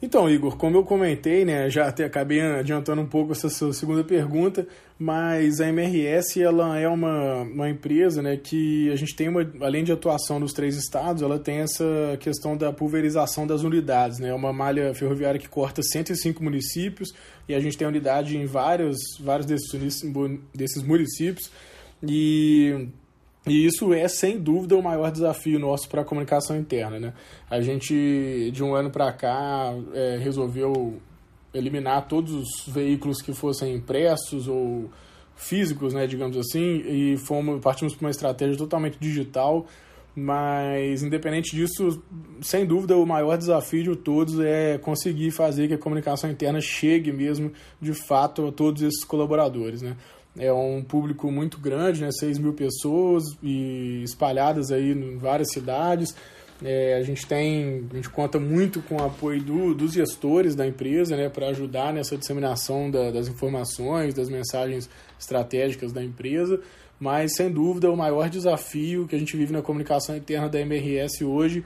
Então, 0.04 0.28
Igor, 0.28 0.56
como 0.56 0.76
eu 0.76 0.82
comentei, 0.82 1.44
né, 1.44 1.70
já 1.70 1.86
até 1.86 2.04
acabei 2.04 2.40
adiantando 2.40 3.00
um 3.00 3.06
pouco 3.06 3.30
essa 3.30 3.48
sua 3.48 3.72
segunda 3.72 4.02
pergunta, 4.02 4.66
mas 4.98 5.60
a 5.60 5.68
MRS 5.68 6.42
ela 6.42 6.76
é 6.76 6.88
uma, 6.88 7.42
uma 7.42 7.70
empresa 7.70 8.20
né, 8.20 8.36
que 8.36 8.90
a 8.90 8.96
gente 8.96 9.14
tem, 9.14 9.28
uma, 9.28 9.48
além 9.60 9.84
de 9.84 9.92
atuação 9.92 10.40
nos 10.40 10.52
três 10.52 10.76
estados, 10.76 11.22
ela 11.22 11.38
tem 11.38 11.58
essa 11.58 11.84
questão 12.18 12.56
da 12.56 12.72
pulverização 12.72 13.46
das 13.46 13.62
unidades. 13.62 14.18
Né, 14.18 14.30
é 14.30 14.34
uma 14.34 14.52
malha 14.52 14.92
ferroviária 14.92 15.38
que 15.38 15.48
corta 15.48 15.84
105 15.84 16.42
municípios 16.42 17.14
e 17.48 17.54
a 17.54 17.60
gente 17.60 17.78
tem 17.78 17.86
unidade 17.86 18.36
em 18.36 18.44
vários, 18.44 18.98
vários 19.20 19.46
desses, 19.46 20.02
desses 20.52 20.82
municípios. 20.82 21.48
E 22.02 22.88
e 23.46 23.66
isso 23.66 23.92
é, 23.92 24.06
sem 24.06 24.38
dúvida, 24.38 24.76
o 24.76 24.82
maior 24.82 25.10
desafio 25.10 25.58
nosso 25.58 25.88
para 25.88 26.02
a 26.02 26.04
comunicação 26.04 26.56
interna. 26.56 26.98
Né? 26.98 27.12
A 27.50 27.60
gente, 27.60 28.50
de 28.52 28.62
um 28.62 28.74
ano 28.74 28.90
para 28.90 29.12
cá, 29.12 29.74
é, 29.92 30.18
resolveu 30.22 31.00
eliminar 31.52 32.06
todos 32.06 32.32
os 32.32 32.72
veículos 32.72 33.20
que 33.20 33.32
fossem 33.32 33.74
impressos 33.74 34.48
ou 34.48 34.90
físicos, 35.34 35.92
né, 35.92 36.06
digamos 36.06 36.36
assim, 36.36 36.82
e 36.86 37.16
fomos, 37.16 37.60
partimos 37.60 37.94
para 37.94 38.06
uma 38.06 38.10
estratégia 38.10 38.56
totalmente 38.56 38.96
digital. 38.98 39.66
Mas, 40.14 41.02
independente 41.02 41.56
disso, 41.56 42.02
sem 42.42 42.66
dúvida, 42.66 42.96
o 42.96 43.06
maior 43.06 43.36
desafio 43.38 43.82
de 43.82 43.96
todos 43.96 44.38
é 44.40 44.76
conseguir 44.76 45.30
fazer 45.30 45.68
que 45.68 45.74
a 45.74 45.78
comunicação 45.78 46.30
interna 46.30 46.60
chegue 46.60 47.10
mesmo, 47.10 47.50
de 47.80 47.94
fato, 47.94 48.46
a 48.46 48.52
todos 48.52 48.82
esses 48.82 49.04
colaboradores. 49.04 49.80
Né? 49.80 49.96
É 50.38 50.52
um 50.52 50.82
público 50.82 51.30
muito 51.30 51.58
grande, 51.58 52.00
né, 52.00 52.10
6 52.10 52.38
mil 52.38 52.52
pessoas 52.52 53.24
e 53.42 54.02
espalhadas 54.02 54.70
aí 54.70 54.92
em 54.92 55.18
várias 55.18 55.50
cidades. 55.52 56.14
É, 56.64 56.94
a 56.94 57.02
gente 57.02 57.26
tem, 57.26 57.88
a 57.90 57.96
gente 57.96 58.08
conta 58.08 58.38
muito 58.38 58.80
com 58.82 58.96
o 58.96 59.04
apoio 59.04 59.42
do, 59.42 59.74
dos 59.74 59.92
gestores 59.92 60.54
da 60.54 60.66
empresa, 60.66 61.16
né, 61.16 61.28
para 61.28 61.48
ajudar 61.48 61.92
nessa 61.92 62.16
disseminação 62.16 62.90
da, 62.90 63.10
das 63.10 63.28
informações, 63.28 64.14
das 64.14 64.28
mensagens 64.28 64.88
estratégicas 65.18 65.92
da 65.92 66.02
empresa. 66.02 66.60
Mas 67.00 67.34
sem 67.34 67.50
dúvida 67.50 67.90
o 67.90 67.96
maior 67.96 68.30
desafio 68.30 69.08
que 69.08 69.16
a 69.16 69.18
gente 69.18 69.36
vive 69.36 69.52
na 69.52 69.60
comunicação 69.60 70.16
interna 70.16 70.48
da 70.48 70.60
MRS 70.60 71.24
hoje 71.24 71.64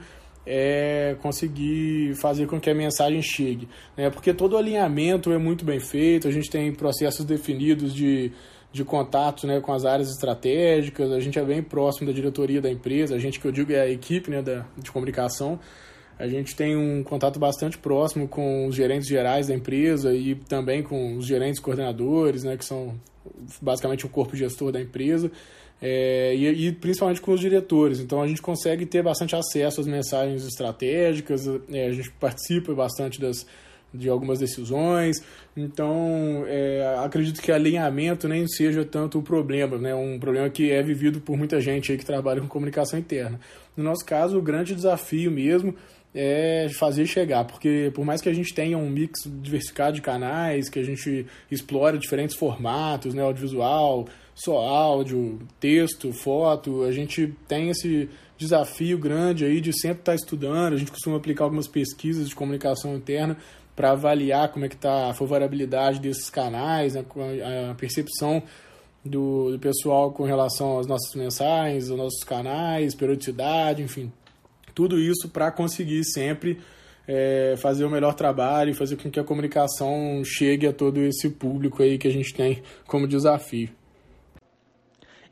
é 0.49 1.15
conseguir 1.21 2.15
fazer 2.15 2.47
com 2.47 2.59
que 2.59 2.69
a 2.69 2.73
mensagem 2.73 3.21
chegue, 3.21 3.67
né? 3.97 4.09
Porque 4.09 4.33
todo 4.33 4.53
o 4.53 4.57
alinhamento 4.57 5.31
é 5.31 5.37
muito 5.37 5.65
bem 5.65 5.79
feito, 5.79 6.27
a 6.27 6.31
gente 6.31 6.49
tem 6.49 6.73
processos 6.73 7.25
definidos 7.25 7.93
de 7.93 8.31
de 8.71 8.83
contato 8.83 9.47
né, 9.47 9.59
com 9.59 9.73
as 9.73 9.85
áreas 9.85 10.09
estratégicas, 10.09 11.11
a 11.11 11.19
gente 11.19 11.39
é 11.39 11.43
bem 11.43 11.63
próximo 11.63 12.07
da 12.07 12.13
diretoria 12.13 12.61
da 12.61 12.69
empresa, 12.69 13.15
a 13.15 13.19
gente 13.19 13.39
que 13.39 13.47
eu 13.47 13.51
digo 13.51 13.71
é 13.71 13.81
a 13.81 13.89
equipe 13.89 14.29
né, 14.29 14.41
da, 14.41 14.65
de 14.77 14.91
comunicação, 14.91 15.59
a 16.19 16.27
gente 16.27 16.55
tem 16.55 16.75
um 16.75 17.03
contato 17.03 17.39
bastante 17.39 17.77
próximo 17.77 18.27
com 18.27 18.67
os 18.67 18.75
gerentes 18.75 19.07
gerais 19.07 19.47
da 19.47 19.53
empresa 19.53 20.13
e 20.13 20.35
também 20.35 20.81
com 20.81 21.15
os 21.15 21.25
gerentes 21.25 21.59
coordenadores, 21.59 22.43
né, 22.43 22.57
que 22.57 22.65
são 22.65 22.99
basicamente 23.61 24.05
o 24.05 24.09
corpo 24.09 24.35
gestor 24.35 24.71
da 24.71 24.81
empresa, 24.81 25.31
é, 25.79 26.35
e, 26.35 26.67
e, 26.67 26.71
principalmente 26.71 27.21
com 27.21 27.31
os 27.31 27.39
diretores. 27.39 27.99
Então 27.99 28.21
a 28.21 28.27
gente 28.27 28.41
consegue 28.41 28.85
ter 28.85 29.03
bastante 29.03 29.35
acesso 29.35 29.79
às 29.79 29.87
mensagens 29.87 30.43
estratégicas, 30.45 31.47
é, 31.71 31.87
a 31.87 31.91
gente 31.91 32.11
participa 32.11 32.73
bastante 32.73 33.21
das 33.21 33.45
de 33.97 34.09
algumas 34.09 34.39
decisões. 34.39 35.17
Então, 35.55 36.43
é, 36.47 36.97
acredito 37.03 37.41
que 37.41 37.51
alinhamento 37.51 38.27
nem 38.27 38.47
seja 38.47 38.85
tanto 38.85 39.19
o 39.19 39.23
problema, 39.23 39.77
né? 39.77 39.93
um 39.95 40.19
problema 40.19 40.49
que 40.49 40.71
é 40.71 40.81
vivido 40.83 41.19
por 41.19 41.37
muita 41.37 41.59
gente 41.59 41.91
aí 41.91 41.97
que 41.97 42.05
trabalha 42.05 42.41
com 42.41 42.47
comunicação 42.47 42.99
interna. 42.99 43.39
No 43.75 43.83
nosso 43.83 44.05
caso, 44.05 44.37
o 44.37 44.41
grande 44.41 44.75
desafio 44.75 45.31
mesmo 45.31 45.75
é 46.13 46.67
fazer 46.69 47.05
chegar, 47.05 47.45
porque 47.45 47.91
por 47.93 48.03
mais 48.03 48.21
que 48.21 48.29
a 48.29 48.33
gente 48.33 48.53
tenha 48.53 48.77
um 48.77 48.89
mix 48.89 49.19
diversificado 49.25 49.95
de 49.95 50.01
canais, 50.01 50.69
que 50.69 50.79
a 50.79 50.83
gente 50.83 51.27
explore 51.51 51.97
diferentes 51.97 52.35
formatos, 52.35 53.13
né, 53.13 53.21
audiovisual, 53.21 54.07
só 54.33 54.57
áudio, 54.57 55.39
texto, 55.59 56.11
foto, 56.13 56.83
a 56.83 56.91
gente 56.91 57.33
tem 57.47 57.69
esse 57.69 58.09
desafio 58.37 58.97
grande 58.97 59.45
aí 59.45 59.59
de 59.59 59.73
sempre 59.73 59.99
estar 59.99 60.15
estudando, 60.15 60.73
a 60.73 60.77
gente 60.77 60.91
costuma 60.91 61.17
aplicar 61.17 61.43
algumas 61.43 61.67
pesquisas 61.67 62.29
de 62.29 62.35
comunicação 62.35 62.95
interna 62.95 63.37
para 63.77 63.91
avaliar 63.91 64.51
como 64.51 64.65
é 64.65 64.67
que 64.67 64.73
está 64.73 65.11
a 65.11 65.13
favorabilidade 65.13 65.99
desses 65.99 66.31
canais, 66.31 66.95
né, 66.95 67.05
a 67.69 67.75
percepção 67.75 68.41
do, 69.05 69.51
do, 69.51 69.59
pessoal 69.59 70.11
com 70.11 70.23
relação 70.23 70.79
às 70.79 70.87
nossas 70.87 71.13
mensagens, 71.13 71.91
aos 71.91 71.99
nossos 71.99 72.23
canais, 72.23 72.95
periodicidade, 72.95 73.83
enfim, 73.83 74.11
tudo 74.73 74.99
isso 74.99 75.29
para 75.29 75.51
conseguir 75.51 76.03
sempre 76.05 76.59
é, 77.07 77.53
fazer 77.61 77.85
o 77.85 77.89
melhor 77.89 78.15
trabalho 78.15 78.71
e 78.71 78.73
fazer 78.73 78.95
com 78.95 79.11
que 79.11 79.19
a 79.19 79.23
comunicação 79.23 80.23
chegue 80.25 80.65
a 80.65 80.73
todo 80.73 80.99
esse 80.99 81.29
público 81.29 81.83
aí 81.83 81.99
que 81.99 82.07
a 82.07 82.11
gente 82.11 82.33
tem 82.33 82.63
como 82.87 83.07
desafio. 83.07 83.69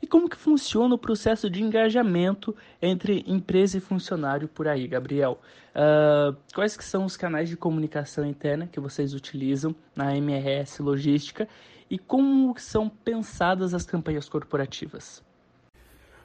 E 0.06 0.08
como 0.08 0.28
que 0.28 0.36
funciona 0.36 0.94
o 0.94 0.98
processo 0.98 1.50
de 1.50 1.60
engajamento 1.60 2.54
entre 2.80 3.24
empresa 3.26 3.78
e 3.78 3.80
funcionário 3.80 4.46
por 4.46 4.68
aí, 4.68 4.86
Gabriel? 4.86 5.40
Uh, 5.74 6.36
quais 6.54 6.76
que 6.76 6.84
são 6.84 7.04
os 7.04 7.16
canais 7.16 7.48
de 7.48 7.56
comunicação 7.56 8.24
interna 8.24 8.68
que 8.70 8.78
vocês 8.78 9.14
utilizam 9.14 9.74
na 9.96 10.16
MRS 10.16 10.80
Logística 10.80 11.48
e 11.90 11.98
como 11.98 12.54
são 12.56 12.88
pensadas 12.88 13.74
as 13.74 13.84
campanhas 13.84 14.28
corporativas? 14.28 15.24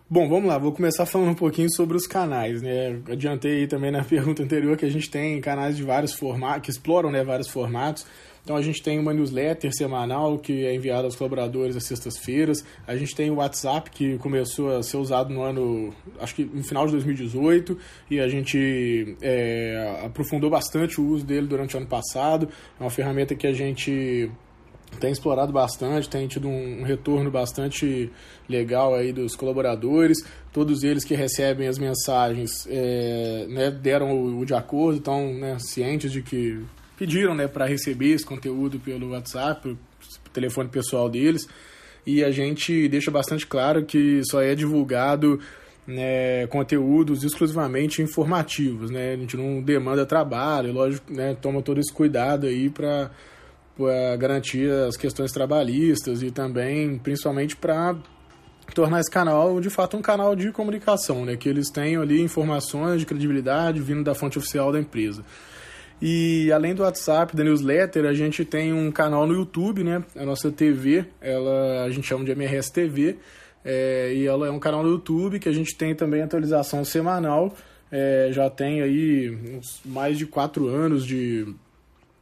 Bom, 0.08 0.30
vamos 0.30 0.48
lá, 0.48 0.60
vou 0.60 0.74
começar 0.74 1.08
falando 1.08 1.32
um 1.32 1.36
pouquinho 1.36 1.72
sobre 1.72 1.98
os 1.98 2.06
canais, 2.06 2.62
né? 2.62 3.02
Adiantei 3.12 3.66
também 3.66 3.90
na 3.90 4.04
pergunta 4.06 4.44
anterior 4.44 4.78
que 4.78 4.86
a 4.86 4.92
gente 4.92 5.10
tem 5.10 5.42
canais 5.42 5.76
de 5.76 5.82
vários 5.82 6.14
formatos, 6.14 6.62
que 6.66 6.70
exploram 6.70 7.10
né, 7.10 7.24
vários 7.24 7.48
formatos. 7.48 8.06
Então 8.44 8.56
a 8.56 8.62
gente 8.62 8.82
tem 8.82 8.98
uma 8.98 9.14
newsletter 9.14 9.72
semanal 9.74 10.38
que 10.40 10.66
é 10.66 10.74
enviada 10.74 11.04
aos 11.04 11.16
colaboradores 11.16 11.76
às 11.76 11.84
sextas-feiras. 11.84 12.66
A 12.88 12.96
gente 12.96 13.16
tem 13.16 13.30
o 13.30 13.36
WhatsApp 13.36 13.90
que 13.92 14.18
começou 14.18 14.76
a 14.76 14.84
ser 14.84 14.98
usado 14.98 15.34
no 15.34 15.44
ano, 15.44 15.94
acho 16.20 16.36
que 16.36 16.44
no 16.44 16.64
final 16.64 16.86
de 16.86 16.94
2018, 16.94 17.78
e 18.10 18.20
a 18.20 18.28
gente 18.28 19.16
é, 19.22 20.02
aprofundou 20.04 20.50
bastante 20.50 21.00
o 21.00 21.06
uso 21.06 21.26
dele 21.26 21.48
durante 21.48 21.76
o 21.76 21.78
ano 21.78 21.88
passado. 21.88 22.50
É 22.80 22.84
uma 22.84 22.90
ferramenta 22.90 23.36
que 23.36 23.46
a 23.46 23.54
gente 23.54 24.30
tem 25.00 25.12
explorado 25.12 25.54
bastante, 25.54 26.10
tem 26.10 26.28
tido 26.28 26.48
um 26.48 26.84
retorno 26.84 27.32
bastante 27.32 28.12
legal 28.50 28.94
aí 28.94 29.14
dos 29.14 29.36
colaboradores. 29.36 30.18
Todos 30.52 30.84
eles 30.84 31.04
que 31.04 31.14
recebem 31.14 31.68
as 31.68 31.78
mensagens 31.78 32.68
é, 32.68 33.46
né, 33.48 33.72
deram 33.72 34.40
o, 34.40 34.46
de 34.46 34.54
acordo, 34.54 34.98
estão 34.98 35.34
né, 35.34 35.58
cientes 35.60 36.12
de 36.12 36.22
que 36.22 36.60
pediram 37.02 37.34
né, 37.34 37.48
para 37.48 37.66
receber 37.66 38.12
esse 38.12 38.24
conteúdo 38.24 38.80
pelo 38.80 39.10
WhatsApp, 39.10 39.60
pelo 39.60 39.80
telefone 40.32 40.70
pessoal 40.70 41.10
deles. 41.10 41.48
E 42.06 42.24
a 42.24 42.30
gente 42.30 42.88
deixa 42.88 43.10
bastante 43.10 43.48
claro 43.48 43.84
que 43.84 44.22
só 44.24 44.40
é 44.40 44.54
divulgado 44.54 45.40
né, 45.88 46.46
conteúdos 46.46 47.24
exclusivamente 47.24 48.04
informativos. 48.04 48.92
Né? 48.92 49.14
A 49.14 49.18
gente 49.18 49.36
não 49.36 49.64
demanda 49.64 50.06
trabalho, 50.06 50.72
lógico, 50.72 51.12
né, 51.12 51.36
toma 51.42 51.64
todo 51.64 51.80
esse 51.80 51.92
cuidado 51.92 52.46
aí 52.46 52.70
para 52.70 53.10
para 53.76 54.16
garantir 54.18 54.70
as 54.70 54.96
questões 54.96 55.32
trabalhistas 55.32 56.22
e 56.22 56.30
também, 56.30 57.00
principalmente, 57.00 57.56
para 57.56 57.96
tornar 58.76 59.00
esse 59.00 59.10
canal 59.10 59.60
de 59.60 59.70
fato 59.72 59.98
um 59.98 60.02
canal 60.02 60.36
de 60.36 60.52
comunicação, 60.52 61.26
né? 61.26 61.36
Que 61.38 61.50
eles 61.50 61.72
tenham 61.72 62.02
ali 62.02 62.22
informações 62.22 63.00
de 63.00 63.06
credibilidade 63.08 63.82
vindo 63.82 64.04
da 64.04 64.14
fonte 64.14 64.38
oficial 64.38 64.74
da 64.74 64.80
empresa. 64.80 65.24
E 66.02 66.52
além 66.52 66.74
do 66.74 66.82
WhatsApp, 66.82 67.36
da 67.36 67.44
newsletter, 67.44 68.06
a 68.06 68.14
gente 68.14 68.44
tem 68.44 68.74
um 68.74 68.92
canal 68.92 69.28
no 69.28 69.34
YouTube, 69.34 69.84
né? 69.84 70.04
A 70.16 70.26
nossa 70.26 70.52
TV, 70.52 71.06
ela 71.22 71.84
a 71.84 71.92
gente 71.92 72.08
chama 72.08 72.26
de 72.26 72.32
MRS 72.32 72.72
TV, 72.72 73.18
é, 73.64 74.12
e 74.14 74.26
ela 74.26 74.48
é 74.48 74.52
um 74.52 74.60
canal 74.60 74.82
no 74.82 74.90
YouTube 74.90 75.40
que 75.40 75.48
a 75.48 75.52
gente 75.54 75.76
tem 75.76 75.94
também 75.94 76.24
atualização 76.24 76.84
semanal. 76.84 77.56
É, 77.92 78.30
já 78.32 78.50
tem 78.50 78.82
aí 78.82 79.62
mais 79.86 80.18
de 80.18 80.26
quatro 80.26 80.68
anos 80.68 81.06
de 81.06 81.46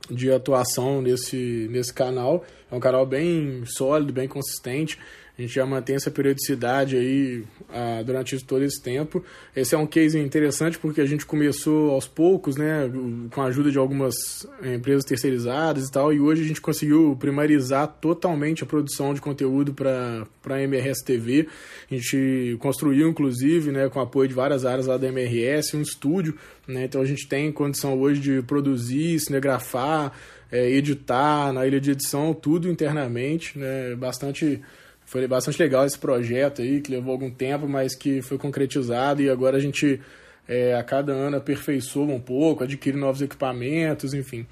de 0.09 0.31
atuação 0.31 1.01
nesse, 1.01 1.67
nesse 1.69 1.93
canal. 1.93 2.43
É 2.71 2.75
um 2.75 2.79
canal 2.79 3.05
bem 3.05 3.63
sólido, 3.65 4.11
bem 4.11 4.27
consistente. 4.27 4.97
A 5.39 5.41
gente 5.41 5.53
já 5.53 5.65
mantém 5.65 5.95
essa 5.95 6.11
periodicidade 6.11 6.97
aí 6.97 7.45
ah, 7.69 8.03
durante 8.05 8.37
todo 8.43 8.61
esse 8.61 8.81
tempo. 8.81 9.23
Esse 9.55 9.73
é 9.73 9.77
um 9.77 9.87
case 9.87 10.19
interessante 10.19 10.77
porque 10.77 10.99
a 10.99 11.05
gente 11.05 11.25
começou 11.25 11.91
aos 11.91 12.05
poucos, 12.09 12.57
né, 12.57 12.91
com 13.31 13.41
a 13.41 13.45
ajuda 13.45 13.71
de 13.71 13.77
algumas 13.77 14.15
empresas 14.61 15.05
terceirizadas 15.05 15.87
e 15.87 15.91
tal, 15.91 16.11
e 16.11 16.19
hoje 16.19 16.41
a 16.41 16.45
gente 16.45 16.59
conseguiu 16.59 17.15
primarizar 17.17 17.87
totalmente 17.87 18.63
a 18.63 18.65
produção 18.65 19.13
de 19.13 19.21
conteúdo 19.21 19.73
para 19.73 20.27
a 20.49 20.61
MRS 20.61 21.05
TV. 21.05 21.47
A 21.89 21.95
gente 21.95 22.57
construiu, 22.59 23.07
inclusive, 23.07 23.71
né, 23.71 23.87
com 23.87 24.01
apoio 24.01 24.27
de 24.27 24.33
várias 24.33 24.65
áreas 24.65 24.87
lá 24.87 24.97
da 24.97 25.07
MRS, 25.07 25.73
um 25.73 25.81
estúdio. 25.81 26.35
Né, 26.67 26.83
então 26.83 26.99
a 26.99 27.05
gente 27.05 27.29
tem 27.29 27.49
condição 27.49 27.97
hoje 27.97 28.19
de 28.19 28.41
produzir, 28.41 29.17
cinegrafar, 29.21 30.11
é, 30.51 30.69
editar 30.69 31.53
na 31.53 31.65
ilha 31.65 31.79
de 31.79 31.91
edição, 31.91 32.33
tudo 32.33 32.69
internamente, 32.69 33.57
né, 33.57 33.95
bastante 33.95 34.61
foi 35.09 35.27
bastante 35.27 35.59
legal 35.59 35.87
esse 35.87 35.97
projeto 35.97 36.61
aí, 36.61 36.81
que 36.81 36.91
levou 36.91 37.11
algum 37.11 37.31
tempo, 37.31 37.67
mas 37.67 37.95
que 37.95 38.21
foi 38.21 38.37
concretizado 38.37 39.23
e 39.23 39.29
agora 39.29 39.57
a 39.57 39.59
gente 39.59 39.99
é, 40.47 40.75
a 40.75 40.83
cada 40.83 41.11
ano 41.11 41.35
aperfeiçoa 41.35 42.13
um 42.13 42.19
pouco, 42.19 42.63
adquire 42.63 42.95
novos 42.95 43.19
equipamentos, 43.19 44.13
enfim. 44.13 44.45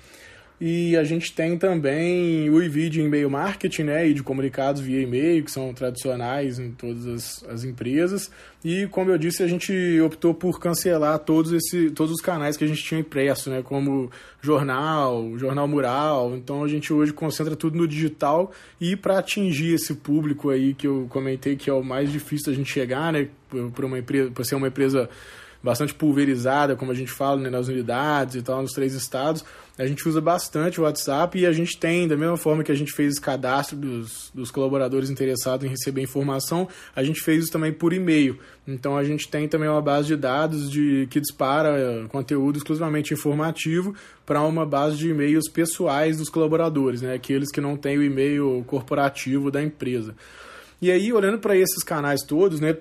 E 0.60 0.98
a 0.98 1.04
gente 1.04 1.34
tem 1.34 1.56
também 1.56 2.50
o 2.50 2.64
e 2.64 2.90
de 2.90 3.00
e-mail 3.00 3.30
marketing, 3.30 3.84
né, 3.84 4.08
e 4.08 4.14
de 4.14 4.24
comunicados 4.24 4.82
via 4.82 5.00
e-mail, 5.00 5.44
que 5.44 5.52
são 5.52 5.72
tradicionais 5.72 6.58
em 6.58 6.72
todas 6.72 7.06
as, 7.06 7.44
as, 7.48 7.64
empresas. 7.64 8.32
E, 8.66 8.88
como 8.88 9.12
eu 9.12 9.20
disse, 9.20 9.44
a 9.44 9.48
gente 9.48 10.02
optou 10.02 10.34
por 10.34 10.60
cancelar 10.60 11.20
todos, 11.20 11.52
esse, 11.52 11.92
todos 11.92 12.12
os 12.12 12.22
canais 12.22 12.58
que 12.58 12.64
a 12.64 12.68
gente 12.68 12.84
tinha 12.84 13.00
impresso, 13.00 13.52
né, 13.52 13.62
como 13.62 14.10
jornal, 14.42 15.38
jornal 15.38 15.68
mural. 15.68 16.36
Então, 16.36 16.64
a 16.64 16.68
gente 16.68 16.92
hoje 16.92 17.14
concentra 17.14 17.56
tudo 17.56 17.78
no 17.78 17.88
digital 17.88 18.52
e 18.82 18.96
para 18.96 19.20
atingir 19.20 19.76
esse 19.76 19.94
público 19.94 20.50
aí 20.50 20.74
que 20.74 20.88
eu 20.88 21.06
comentei 21.08 21.56
que 21.56 21.70
é 21.70 21.74
o 21.74 21.84
mais 21.84 22.12
difícil 22.12 22.52
a 22.52 22.56
gente 22.56 22.72
chegar, 22.72 23.14
né, 23.14 23.28
por, 23.76 23.86
uma 23.86 24.00
empresa, 24.00 24.32
por 24.32 24.44
ser 24.44 24.56
uma 24.56 24.70
empresa 24.70 25.08
bastante 25.68 25.94
pulverizada, 25.94 26.78
como 26.78 26.94
a 26.94 26.96
gente 26.96 27.12
fala, 27.12 27.42
né, 27.42 27.50
nas 27.50 27.68
unidades 27.68 28.36
e 28.36 28.42
tal, 28.42 28.62
nos 28.62 28.72
três 28.72 28.94
estados. 28.94 29.44
A 29.78 29.86
gente 29.86 30.08
usa 30.08 30.22
bastante 30.22 30.80
o 30.80 30.86
WhatsApp 30.86 31.38
e 31.38 31.46
a 31.46 31.52
gente 31.52 31.78
tem, 31.78 32.08
da 32.08 32.16
mesma 32.16 32.38
forma 32.38 32.64
que 32.64 32.72
a 32.72 32.76
gente 32.76 32.94
fez 32.94 33.12
esse 33.12 33.22
cadastro 33.22 33.76
dos, 33.76 34.32
dos 34.34 34.50
colaboradores 34.50 35.10
interessados 35.10 35.66
em 35.66 35.70
receber 35.70 36.02
informação, 36.02 36.70
a 36.96 37.04
gente 37.04 37.22
fez 37.22 37.44
isso 37.44 37.52
também 37.52 37.74
por 37.74 37.92
e-mail. 37.92 38.40
Então 38.66 38.96
a 38.98 39.04
gente 39.04 39.28
tem 39.28 39.46
também 39.46 39.68
uma 39.68 39.82
base 39.82 40.08
de 40.08 40.16
dados 40.16 40.72
de, 40.72 41.06
que 41.12 41.20
dispara 41.20 41.78
eh, 41.78 42.08
conteúdo 42.08 42.58
exclusivamente 42.58 43.14
informativo 43.14 43.94
para 44.26 44.42
uma 44.42 44.66
base 44.66 44.96
de 44.96 45.10
e-mails 45.10 45.50
pessoais 45.50 46.18
dos 46.18 46.30
colaboradores, 46.30 47.02
né, 47.02 47.14
aqueles 47.14 47.52
que 47.52 47.60
não 47.60 47.76
têm 47.76 47.98
o 47.98 48.04
e-mail 48.04 48.64
corporativo 48.66 49.52
da 49.52 49.62
empresa. 49.62 50.16
E 50.82 50.90
aí, 50.90 51.12
olhando 51.12 51.40
para 51.40 51.58
esses 51.58 51.84
canais 51.84 52.22
todos, 52.22 52.60
né, 52.62 52.78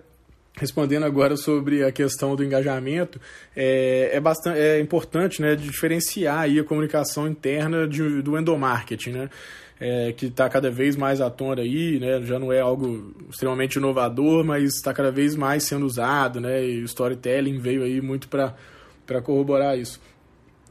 respondendo 0.57 1.05
agora 1.05 1.37
sobre 1.37 1.85
a 1.85 1.93
questão 1.93 2.35
do 2.35 2.43
engajamento, 2.43 3.21
é, 3.55 4.11
é, 4.13 4.21
bastante, 4.21 4.59
é 4.59 4.81
importante 4.81 5.43
né, 5.43 5.55
diferenciar 5.55 6.41
aí 6.41 6.59
a 6.59 6.65
comunicação 6.65 7.29
interna 7.29 7.87
de, 7.87 8.23
do 8.23 8.39
endomarketing, 8.39 9.11
né? 9.11 9.31
É, 9.79 10.11
que 10.13 10.25
está 10.25 10.49
cada 10.49 10.71
vez 10.71 10.97
mais 10.97 11.21
à 11.21 11.29
tona 11.29 11.61
aí, 11.61 12.01
né? 12.01 12.23
já 12.23 12.39
não 12.39 12.51
é 12.51 12.59
algo 12.59 13.15
extremamente 13.29 13.77
inovador, 13.77 14.43
mas 14.43 14.77
está 14.77 14.91
cada 14.95 15.11
vez 15.11 15.37
mais 15.37 15.65
sendo 15.65 15.85
usado, 15.85 16.41
né? 16.41 16.65
e 16.65 16.81
o 16.81 16.87
storytelling 16.87 17.59
veio 17.59 17.83
aí 17.83 18.01
muito 18.01 18.27
para 18.27 19.21
corroborar 19.23 19.79
isso. 19.79 20.01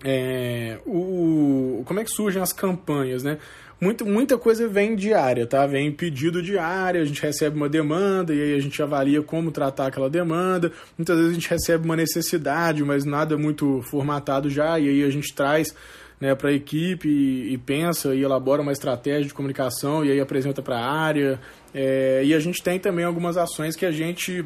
É, 0.04 0.80
o, 0.88 1.84
como 1.86 2.00
é 2.00 2.04
que 2.04 2.10
surgem 2.10 2.42
as 2.42 2.52
campanhas, 2.52 3.24
né? 3.24 3.38
Muito, 3.80 4.06
muita 4.06 4.38
coisa 4.38 4.68
vem 4.68 4.96
diária, 4.96 5.46
tá? 5.46 5.66
Vem 5.66 5.92
pedido 5.92 6.42
diário, 6.42 7.02
a 7.02 7.06
gente 7.06 7.22
recebe 7.22 7.58
uma 7.58 7.68
demanda 7.68 8.34
e 8.34 8.42
aí 8.42 8.56
a 8.56 8.60
gente 8.62 8.82
avalia 8.82 9.22
como 9.22 9.52
tratar 9.52 9.88
aquela 9.88 10.10
demanda. 10.10 10.72
Muitas 10.98 11.18
vezes 11.18 11.32
a 11.32 11.36
gente 11.36 11.50
recebe 11.50 11.84
uma 11.84 11.96
necessidade, 11.96 12.84
mas 12.84 13.04
nada 13.04 13.38
muito 13.38 13.82
formatado 13.82 14.50
já, 14.50 14.80
e 14.80 14.88
aí 14.88 15.04
a 15.04 15.10
gente 15.10 15.34
traz 15.34 15.76
né, 16.20 16.34
para 16.34 16.50
a 16.50 16.54
equipe 16.54 17.10
e, 17.10 17.54
e, 17.54 17.58
pensa 17.58 18.16
e 18.16 18.24
elabora 18.24 18.62
uma 18.62 18.72
estratégia 18.72 19.28
de 19.28 19.34
comunicação 19.34 20.06
e 20.06 20.12
aí 20.12 20.20
apresenta 20.22 20.62
para 20.62 20.78
a 20.78 20.90
área. 20.90 21.40
É, 21.74 22.22
e 22.24 22.34
a 22.34 22.40
gente 22.40 22.64
tem 22.64 22.80
também 22.80 23.04
algumas 23.04 23.36
ações 23.36 23.76
que 23.76 23.86
a 23.86 23.92
gente 23.92 24.46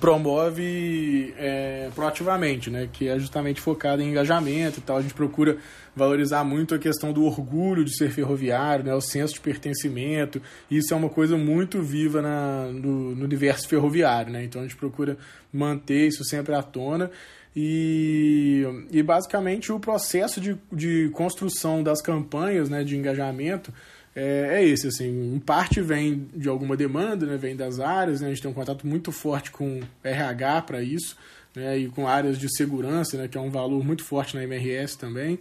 promove 0.00 1.34
é, 1.36 1.90
proativamente, 1.94 2.70
né, 2.70 2.88
que 2.90 3.08
é 3.08 3.18
justamente 3.18 3.60
focada 3.60 4.02
em 4.02 4.10
engajamento 4.10 4.78
e 4.78 4.82
tal. 4.82 4.98
A 4.98 5.02
gente 5.02 5.14
procura 5.14 5.58
valorizar 5.94 6.42
muito 6.44 6.74
a 6.74 6.78
questão 6.78 7.12
do 7.12 7.24
orgulho 7.24 7.84
de 7.84 7.96
ser 7.96 8.10
ferroviário, 8.10 8.84
né, 8.84 8.94
o 8.94 9.00
senso 9.00 9.34
de 9.34 9.40
pertencimento. 9.40 10.40
Isso 10.70 10.94
é 10.94 10.96
uma 10.96 11.08
coisa 11.08 11.36
muito 11.36 11.82
viva 11.82 12.22
na, 12.22 12.66
no, 12.72 13.14
no 13.14 13.24
universo 13.24 13.68
ferroviário, 13.68 14.32
né? 14.32 14.44
Então 14.44 14.60
a 14.60 14.64
gente 14.64 14.76
procura 14.76 15.16
manter 15.52 16.08
isso 16.08 16.24
sempre 16.24 16.54
à 16.54 16.62
tona. 16.62 17.10
E, 17.54 18.64
e 18.90 19.02
basicamente 19.02 19.70
o 19.70 19.78
processo 19.78 20.40
de, 20.40 20.56
de 20.72 21.10
construção 21.10 21.82
das 21.82 22.00
campanhas 22.00 22.70
né, 22.70 22.82
de 22.82 22.96
engajamento 22.96 23.72
é, 24.14 24.60
é 24.60 24.64
esse, 24.64 24.88
assim, 24.88 25.34
em 25.34 25.38
parte 25.38 25.80
vem 25.80 26.28
de 26.34 26.48
alguma 26.48 26.76
demanda, 26.76 27.26
né, 27.26 27.36
vem 27.36 27.56
das 27.56 27.80
áreas, 27.80 28.20
né, 28.20 28.28
a 28.28 28.30
gente 28.30 28.42
tem 28.42 28.50
um 28.50 28.54
contato 28.54 28.86
muito 28.86 29.12
forte 29.12 29.50
com 29.50 29.80
RH 30.02 30.62
para 30.62 30.82
isso, 30.82 31.16
né, 31.54 31.78
e 31.78 31.88
com 31.88 32.06
áreas 32.08 32.38
de 32.38 32.54
segurança, 32.54 33.16
né, 33.16 33.28
que 33.28 33.36
é 33.36 33.40
um 33.40 33.50
valor 33.50 33.84
muito 33.84 34.04
forte 34.04 34.34
na 34.34 34.42
MRS 34.42 34.96
também, 34.96 35.38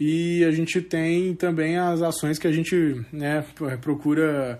e 0.00 0.42
a 0.46 0.50
gente 0.50 0.80
tem 0.80 1.34
também 1.34 1.76
as 1.76 2.00
ações 2.00 2.38
que 2.38 2.46
a 2.46 2.52
gente 2.52 3.04
né, 3.12 3.44
procura 3.82 4.58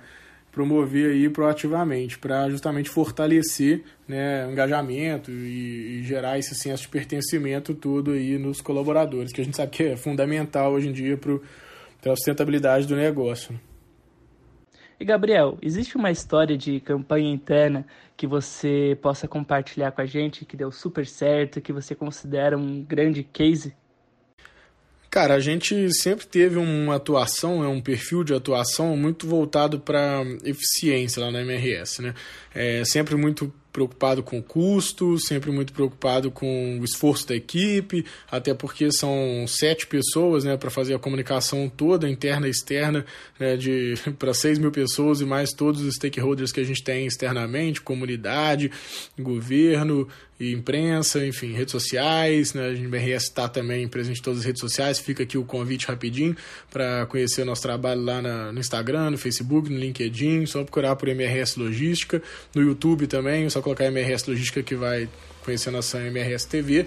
promover 0.52 1.12
aí 1.12 1.30
proativamente 1.30 2.18
para 2.18 2.50
justamente 2.50 2.90
fortalecer 2.90 3.82
né, 4.06 4.46
o 4.46 4.50
engajamento 4.50 5.30
e, 5.30 6.00
e, 6.00 6.02
gerar 6.02 6.38
esse 6.38 6.54
senso 6.54 6.82
de 6.82 6.88
pertencimento 6.88 7.72
todo 7.72 8.10
aí 8.10 8.36
nos 8.36 8.60
colaboradores, 8.60 9.32
que 9.32 9.40
a 9.40 9.44
gente 9.44 9.56
sabe 9.56 9.70
que 9.70 9.84
é 9.84 9.96
fundamental 9.96 10.72
hoje 10.72 10.88
em 10.88 10.92
dia 10.92 11.16
para 11.16 11.38
pela 12.02 12.16
sustentabilidade 12.16 12.86
do 12.86 12.96
negócio. 12.96 13.58
E 14.98 15.04
Gabriel, 15.04 15.56
existe 15.62 15.96
uma 15.96 16.10
história 16.10 16.58
de 16.58 16.80
campanha 16.80 17.30
interna 17.30 17.86
que 18.16 18.26
você 18.26 18.98
possa 19.00 19.26
compartilhar 19.26 19.92
com 19.92 20.02
a 20.02 20.06
gente 20.06 20.44
que 20.44 20.56
deu 20.56 20.70
super 20.70 21.06
certo, 21.06 21.60
que 21.60 21.72
você 21.72 21.94
considera 21.94 22.58
um 22.58 22.82
grande 22.82 23.22
case? 23.22 23.74
Cara, 25.10 25.34
a 25.34 25.40
gente 25.40 25.92
sempre 25.92 26.24
teve 26.24 26.56
uma 26.56 26.94
atuação, 26.94 27.62
né, 27.62 27.66
um 27.66 27.80
perfil 27.80 28.22
de 28.22 28.32
atuação 28.32 28.96
muito 28.96 29.26
voltado 29.26 29.80
para 29.80 30.22
eficiência 30.44 31.20
lá 31.20 31.32
na 31.32 31.40
MRS, 31.40 32.00
né? 32.00 32.14
É 32.54 32.84
sempre 32.84 33.16
muito 33.16 33.52
preocupado 33.72 34.22
com 34.22 34.42
custo, 34.42 35.18
sempre 35.18 35.50
muito 35.50 35.72
preocupado 35.72 36.30
com 36.30 36.78
o 36.80 36.84
esforço 36.84 37.26
da 37.28 37.34
equipe, 37.34 38.04
até 38.30 38.52
porque 38.52 38.90
são 38.92 39.44
sete 39.46 39.86
pessoas 39.86 40.44
né, 40.44 40.56
para 40.56 40.70
fazer 40.70 40.94
a 40.94 40.98
comunicação 40.98 41.68
toda, 41.68 42.08
interna 42.08 42.46
e 42.46 42.50
externa, 42.50 43.04
né, 43.38 43.56
para 44.18 44.34
seis 44.34 44.58
mil 44.58 44.70
pessoas 44.70 45.20
e 45.20 45.24
mais 45.24 45.50
todos 45.52 45.82
os 45.82 45.94
stakeholders 45.94 46.52
que 46.52 46.60
a 46.60 46.64
gente 46.64 46.82
tem 46.82 47.06
externamente, 47.06 47.80
comunidade, 47.80 48.70
governo, 49.18 50.08
e 50.40 50.54
imprensa, 50.54 51.24
enfim, 51.24 51.52
redes 51.52 51.70
sociais, 51.70 52.54
né? 52.54 52.68
A 52.68 52.74
gente 52.74 52.88
BRS 52.88 53.24
está 53.24 53.46
também 53.46 53.86
presente 53.86 54.20
em 54.20 54.22
todas 54.22 54.40
as 54.40 54.46
redes 54.46 54.60
sociais. 54.60 54.98
Fica 54.98 55.22
aqui 55.22 55.36
o 55.36 55.44
convite 55.44 55.86
rapidinho 55.86 56.34
para 56.70 57.04
conhecer 57.06 57.42
o 57.42 57.44
nosso 57.44 57.60
trabalho 57.60 58.02
lá 58.02 58.22
na, 58.22 58.50
no 58.50 58.58
Instagram, 58.58 59.10
no 59.10 59.18
Facebook, 59.18 59.68
no 59.68 59.78
LinkedIn. 59.78 60.46
Só 60.46 60.62
procurar 60.62 60.96
por 60.96 61.08
MRS 61.08 61.60
Logística. 61.60 62.22
No 62.54 62.62
YouTube 62.62 63.06
também, 63.06 63.50
só 63.60 63.62
colocar 63.62 63.84
MRS 63.84 64.28
Logística 64.28 64.62
que 64.62 64.74
vai 64.74 65.08
conhecer 65.44 65.68
a 65.68 65.72
nossa 65.72 65.98
MRS 65.98 66.46
TV. 66.48 66.86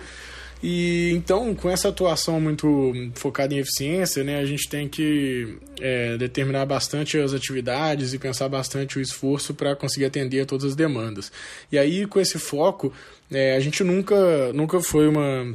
E 0.62 1.12
então, 1.12 1.54
com 1.54 1.70
essa 1.70 1.90
atuação 1.90 2.40
muito 2.40 2.94
focada 3.16 3.54
em 3.54 3.58
eficiência, 3.58 4.24
né, 4.24 4.40
a 4.40 4.46
gente 4.46 4.70
tem 4.70 4.88
que 4.88 5.58
é, 5.82 6.18
determinar 6.18 6.66
bastante 6.66 7.18
as 7.18 7.34
atividades 7.34 8.14
e 8.14 8.18
pensar 8.18 8.48
bastante 8.48 8.98
o 8.98 9.02
esforço 9.02 9.54
para 9.54 9.76
conseguir 9.76 10.06
atender 10.06 10.42
a 10.42 10.46
todas 10.46 10.64
as 10.64 10.76
demandas. 10.76 11.32
E 11.70 11.78
aí, 11.78 12.06
com 12.06 12.18
esse 12.18 12.40
foco, 12.40 12.94
é, 13.30 13.58
a 13.58 13.60
gente 13.60 13.84
nunca, 13.84 14.54
nunca 14.54 14.82
foi 14.82 15.08
uma 15.08 15.54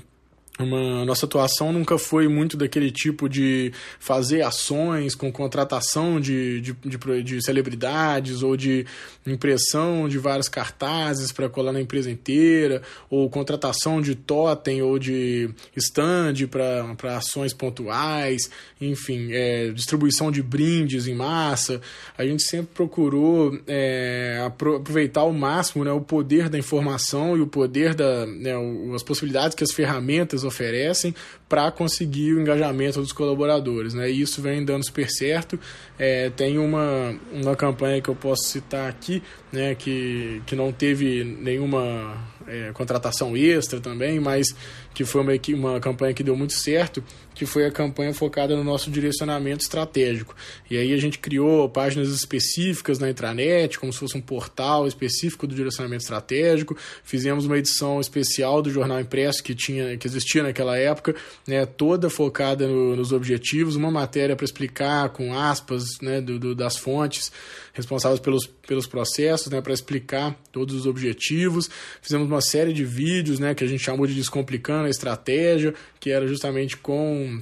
uma, 0.58 1.04
nossa 1.04 1.24
atuação 1.24 1.72
nunca 1.72 1.96
foi 1.98 2.26
muito 2.26 2.56
daquele 2.56 2.90
tipo 2.90 3.28
de 3.28 3.72
fazer 4.00 4.42
ações 4.42 5.14
com 5.14 5.30
contratação 5.30 6.20
de, 6.20 6.60
de, 6.60 6.72
de, 6.72 7.22
de 7.22 7.44
celebridades 7.44 8.42
ou 8.42 8.56
de 8.56 8.84
impressão 9.26 10.08
de 10.08 10.18
vários 10.18 10.48
cartazes 10.48 11.30
para 11.30 11.48
colar 11.48 11.72
na 11.72 11.80
empresa 11.80 12.10
inteira, 12.10 12.82
ou 13.08 13.28
contratação 13.30 14.00
de 14.00 14.14
totem 14.14 14.82
ou 14.82 14.98
de 14.98 15.50
stand 15.76 16.34
para 16.50 17.16
ações 17.16 17.52
pontuais, 17.52 18.50
enfim, 18.80 19.28
é, 19.32 19.70
distribuição 19.70 20.30
de 20.30 20.42
brindes 20.42 21.06
em 21.06 21.14
massa. 21.14 21.80
A 22.16 22.24
gente 22.24 22.42
sempre 22.42 22.70
procurou 22.74 23.58
é, 23.66 24.42
aproveitar 24.44 25.20
ao 25.20 25.32
máximo 25.32 25.84
né, 25.84 25.92
o 25.92 26.00
poder 26.00 26.48
da 26.48 26.58
informação 26.58 27.36
e 27.36 27.40
o 27.40 27.46
poder 27.46 27.94
da 27.94 28.26
né, 28.26 28.52
as 28.94 29.02
possibilidades 29.02 29.54
que 29.54 29.64
as 29.64 29.72
ferramentas 29.72 30.44
oferecem 30.48 31.14
para 31.48 31.70
conseguir 31.70 32.34
o 32.34 32.40
engajamento 32.40 33.00
dos 33.00 33.12
colaboradores. 33.12 33.94
Né? 33.94 34.10
E 34.10 34.20
isso 34.20 34.42
vem 34.42 34.64
dando 34.64 34.84
super 34.84 35.08
certo. 35.08 35.58
É, 35.98 36.30
tem 36.30 36.58
uma, 36.58 37.16
uma 37.32 37.56
campanha 37.56 38.00
que 38.00 38.08
eu 38.08 38.14
posso 38.14 38.44
citar 38.44 38.88
aqui, 38.88 39.22
né, 39.50 39.74
que, 39.74 40.42
que 40.46 40.54
não 40.54 40.70
teve 40.70 41.24
nenhuma 41.24 42.16
é, 42.46 42.70
contratação 42.72 43.36
extra 43.36 43.80
também, 43.80 44.20
mas 44.20 44.54
que 44.94 45.04
foi 45.04 45.20
uma, 45.20 45.32
uma 45.54 45.80
campanha 45.80 46.12
que 46.12 46.24
deu 46.24 46.36
muito 46.36 46.54
certo, 46.54 47.04
que 47.34 47.46
foi 47.46 47.64
a 47.64 47.70
campanha 47.70 48.12
focada 48.12 48.56
no 48.56 48.64
nosso 48.64 48.90
direcionamento 48.90 49.62
estratégico. 49.62 50.34
E 50.68 50.76
aí 50.76 50.92
a 50.92 50.96
gente 50.96 51.20
criou 51.20 51.68
páginas 51.68 52.08
específicas 52.08 52.98
na 52.98 53.08
intranet, 53.08 53.78
como 53.78 53.92
se 53.92 53.98
fosse 54.00 54.16
um 54.16 54.20
portal 54.20 54.88
específico 54.88 55.46
do 55.46 55.54
direcionamento 55.54 56.02
estratégico. 56.02 56.76
Fizemos 57.04 57.46
uma 57.46 57.56
edição 57.56 58.00
especial 58.00 58.60
do 58.60 58.70
jornal 58.70 59.00
impresso 59.00 59.42
que 59.42 59.54
tinha 59.54 59.96
que 59.96 60.08
existia 60.08 60.42
naquela 60.42 60.76
época, 60.76 61.14
né, 61.48 61.64
toda 61.64 62.10
focada 62.10 62.68
no, 62.68 62.94
nos 62.94 63.10
objetivos, 63.10 63.74
uma 63.74 63.90
matéria 63.90 64.36
para 64.36 64.44
explicar 64.44 65.08
com 65.08 65.32
aspas 65.32 65.98
né, 66.02 66.20
do, 66.20 66.38
do, 66.38 66.54
das 66.54 66.76
fontes 66.76 67.32
responsáveis 67.72 68.20
pelos, 68.20 68.46
pelos 68.46 68.86
processos, 68.86 69.50
né, 69.50 69.62
para 69.62 69.72
explicar 69.72 70.38
todos 70.52 70.74
os 70.74 70.84
objetivos. 70.84 71.70
Fizemos 72.02 72.28
uma 72.28 72.42
série 72.42 72.74
de 72.74 72.84
vídeos 72.84 73.38
né, 73.38 73.54
que 73.54 73.64
a 73.64 73.66
gente 73.66 73.82
chamou 73.82 74.06
de 74.06 74.12
Descomplicando 74.12 74.88
a 74.88 74.90
Estratégia, 74.90 75.72
que 75.98 76.10
era 76.10 76.28
justamente 76.28 76.76
com 76.76 77.40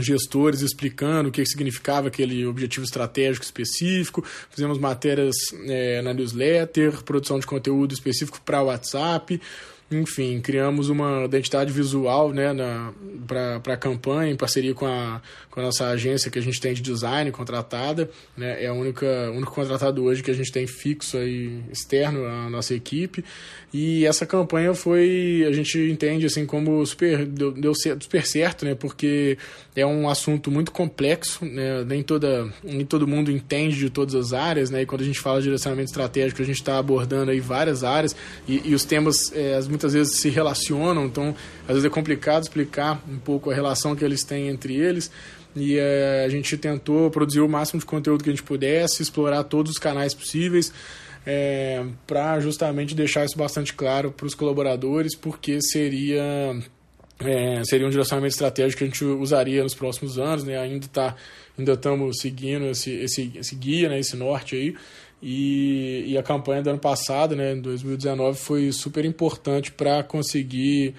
gestores 0.00 0.60
explicando 0.60 1.28
o 1.28 1.32
que 1.32 1.46
significava 1.46 2.08
aquele 2.08 2.44
objetivo 2.46 2.84
estratégico 2.84 3.44
específico. 3.44 4.24
Fizemos 4.50 4.76
matérias 4.76 5.36
é, 5.68 6.02
na 6.02 6.12
newsletter, 6.12 7.04
produção 7.04 7.38
de 7.38 7.46
conteúdo 7.46 7.94
específico 7.94 8.40
para 8.44 8.60
WhatsApp. 8.60 9.40
Enfim, 9.88 10.40
criamos 10.40 10.88
uma 10.88 11.26
identidade 11.26 11.72
visual 11.72 12.32
né, 12.32 12.48
para 13.24 13.74
a 13.74 13.76
campanha, 13.76 14.32
em 14.32 14.36
parceria 14.36 14.74
com 14.74 14.84
a, 14.84 15.22
com 15.48 15.60
a 15.60 15.62
nossa 15.62 15.86
agência 15.86 16.28
que 16.28 16.40
a 16.40 16.42
gente 16.42 16.60
tem 16.60 16.74
de 16.74 16.82
design 16.82 17.30
contratada. 17.30 18.10
Né, 18.36 18.64
é 18.64 18.66
a 18.66 18.72
única, 18.72 19.06
único 19.30 19.52
contratado 19.52 20.02
hoje 20.02 20.24
que 20.24 20.30
a 20.30 20.34
gente 20.34 20.50
tem 20.50 20.66
fixo 20.66 21.16
aí, 21.16 21.62
externo 21.70 22.26
à 22.26 22.50
nossa 22.50 22.74
equipe. 22.74 23.24
E 23.72 24.04
essa 24.06 24.26
campanha 24.26 24.74
foi, 24.74 25.44
a 25.46 25.52
gente 25.52 25.78
entende 25.78 26.26
assim 26.26 26.46
como 26.46 26.84
super, 26.84 27.24
deu, 27.24 27.52
deu 27.52 27.72
super 27.74 28.26
certo, 28.26 28.64
né, 28.64 28.74
porque 28.74 29.38
é 29.76 29.86
um 29.86 30.08
assunto 30.08 30.50
muito 30.50 30.72
complexo, 30.72 31.44
né, 31.44 31.84
nem, 31.84 32.02
toda, 32.02 32.52
nem 32.64 32.84
todo 32.84 33.06
mundo 33.06 33.30
entende 33.30 33.76
de 33.76 33.88
todas 33.88 34.16
as 34.16 34.32
áreas. 34.32 34.68
Né, 34.68 34.82
e 34.82 34.86
quando 34.86 35.02
a 35.02 35.04
gente 35.04 35.20
fala 35.20 35.38
de 35.38 35.44
direcionamento 35.44 35.90
estratégico, 35.90 36.42
a 36.42 36.44
gente 36.44 36.56
está 36.56 36.76
abordando 36.76 37.30
aí 37.30 37.38
várias 37.38 37.84
áreas 37.84 38.16
e, 38.48 38.62
e 38.64 38.74
os 38.74 38.84
temas, 38.84 39.32
é, 39.32 39.54
as 39.54 39.68
muitas 39.76 39.92
vezes 39.92 40.18
se 40.18 40.28
relacionam, 40.28 41.06
então 41.06 41.34
às 41.62 41.74
vezes 41.74 41.84
é 41.84 41.90
complicado 41.90 42.42
explicar 42.42 43.02
um 43.08 43.18
pouco 43.18 43.50
a 43.50 43.54
relação 43.54 43.94
que 43.94 44.04
eles 44.04 44.24
têm 44.24 44.48
entre 44.48 44.74
eles. 44.74 45.10
E 45.54 45.78
é, 45.78 46.24
a 46.26 46.28
gente 46.28 46.56
tentou 46.56 47.10
produzir 47.10 47.40
o 47.40 47.48
máximo 47.48 47.80
de 47.80 47.86
conteúdo 47.86 48.22
que 48.22 48.28
a 48.28 48.32
gente 48.32 48.42
pudesse, 48.42 49.02
explorar 49.02 49.44
todos 49.44 49.72
os 49.72 49.78
canais 49.78 50.12
possíveis. 50.12 50.72
É, 51.28 51.84
para 52.06 52.38
justamente 52.38 52.94
deixar 52.94 53.24
isso 53.24 53.36
bastante 53.36 53.74
claro 53.74 54.12
para 54.12 54.26
os 54.26 54.34
colaboradores, 54.34 55.16
porque 55.16 55.60
seria 55.60 56.54
é, 57.18 57.64
seria 57.64 57.86
um 57.86 57.90
direcionamento 57.90 58.34
estratégico 58.34 58.78
que 58.78 58.84
a 58.84 58.86
gente 58.86 59.04
usaria 59.04 59.62
nos 59.62 59.74
próximos 59.74 60.18
anos, 60.18 60.44
né? 60.44 60.58
Ainda 60.58 60.86
tá, 60.86 61.16
ainda 61.58 61.72
estamos 61.72 62.20
seguindo 62.20 62.66
esse, 62.66 62.90
esse, 62.92 63.32
esse 63.34 63.54
guia, 63.56 63.88
né? 63.88 63.98
Esse 63.98 64.16
norte 64.16 64.54
aí. 64.54 64.76
E, 65.22 66.04
e 66.06 66.18
a 66.18 66.22
campanha 66.22 66.62
do 66.62 66.70
ano 66.70 66.78
passado, 66.78 67.34
né, 67.34 67.54
em 67.54 67.60
2019, 67.60 68.38
foi 68.38 68.70
super 68.70 69.04
importante 69.04 69.72
para 69.72 70.02
conseguir 70.02 70.94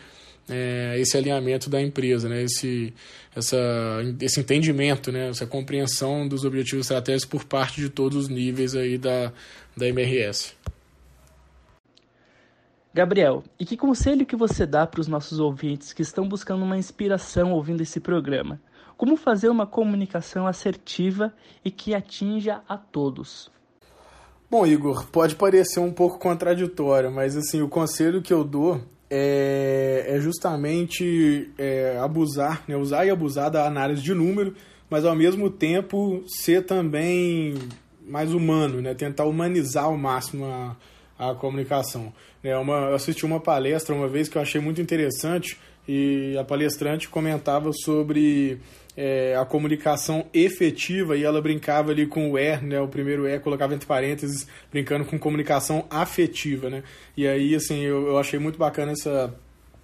é, 0.50 0.96
esse 1.00 1.18
alinhamento 1.18 1.70
da 1.70 1.82
empresa, 1.82 2.28
né, 2.28 2.44
esse, 2.44 2.94
essa, 3.36 3.58
esse 4.22 4.40
entendimento, 4.40 5.12
né, 5.12 5.30
essa 5.30 5.46
compreensão 5.46 6.28
dos 6.28 6.46
objetivos 6.46 6.86
estratégicos 6.86 7.30
por 7.30 7.48
parte 7.48 7.80
de 7.82 7.90
todos 7.90 8.18
os 8.18 8.30
níveis 8.30 8.76
aí 8.76 8.98
da, 8.98 9.32
da 9.76 9.88
MRS. 9.88 10.56
Gabriel, 12.94 13.44
e 13.60 13.66
que 13.66 13.78
conselho 13.78 14.26
que 14.26 14.36
você 14.36 14.66
dá 14.66 14.88
para 14.88 15.00
os 15.00 15.08
nossos 15.08 15.40
ouvintes 15.40 15.94
que 15.94 16.02
estão 16.02 16.28
buscando 16.28 16.64
uma 16.64 16.78
inspiração 16.78 17.52
ouvindo 17.52 17.82
esse 17.82 18.00
programa? 18.00 18.60
Como 18.98 19.16
fazer 19.16 19.50
uma 19.50 19.68
comunicação 19.68 20.48
assertiva 20.48 21.32
e 21.64 21.70
que 21.70 21.94
atinja 21.94 22.62
a 22.68 22.76
todos? 22.76 23.52
Bom, 24.50 24.66
Igor, 24.66 25.08
pode 25.08 25.36
parecer 25.36 25.82
um 25.82 25.92
pouco 25.92 26.18
contraditório, 26.18 27.12
mas 27.12 27.36
assim, 27.36 27.62
o 27.62 27.68
conselho 27.68 28.22
que 28.22 28.32
eu 28.34 28.46
dou 28.46 28.82
é, 29.10 30.06
é 30.08 30.20
justamente 30.22 31.52
é, 31.58 31.98
abusar, 32.02 32.64
né, 32.66 32.78
usar 32.78 33.06
e 33.06 33.10
abusar 33.10 33.52
da 33.52 33.68
análise 33.68 34.02
de 34.02 34.14
número, 34.14 34.56
mas 34.90 35.04
ao 35.04 35.14
mesmo 35.14 35.50
tempo 35.50 36.24
ser 36.28 36.66
também 36.66 37.56
mais 38.08 38.34
humano, 38.34 38.82
né, 38.82 38.94
tentar 38.94 39.26
humanizar 39.26 39.84
ao 39.84 39.98
máximo 39.98 40.46
a, 40.46 40.78
a 41.20 41.36
comunicação. 41.36 42.14
É 42.42 42.58
uma, 42.58 42.90
eu 42.90 42.96
assisti 42.96 43.26
uma 43.26 43.42
palestra 43.42 43.94
uma 43.94 44.08
vez 44.08 44.30
que 44.30 44.38
eu 44.38 44.42
achei 44.42 44.62
muito 44.62 44.82
interessante 44.82 45.58
e 45.86 46.38
a 46.38 46.44
palestrante 46.46 47.10
comentava 47.10 47.72
sobre 47.74 48.62
é, 48.98 49.36
a 49.40 49.46
comunicação 49.46 50.26
efetiva 50.34 51.16
e 51.16 51.24
ela 51.24 51.40
brincava 51.40 51.92
ali 51.92 52.08
com 52.08 52.32
o 52.32 52.38
E, 52.38 52.58
né, 52.58 52.82
o 52.82 52.88
primeiro 52.88 53.28
E, 53.28 53.40
colocava 53.40 53.76
entre 53.76 53.86
parênteses, 53.86 54.48
brincando 54.72 55.06
com 55.06 55.20
comunicação 55.20 55.86
afetiva, 55.88 56.68
né? 56.68 56.82
E 57.16 57.28
aí, 57.28 57.54
assim, 57.54 57.84
eu, 57.84 58.08
eu 58.08 58.18
achei 58.18 58.40
muito 58.40 58.58
bacana 58.58 58.94
essa, 58.94 59.32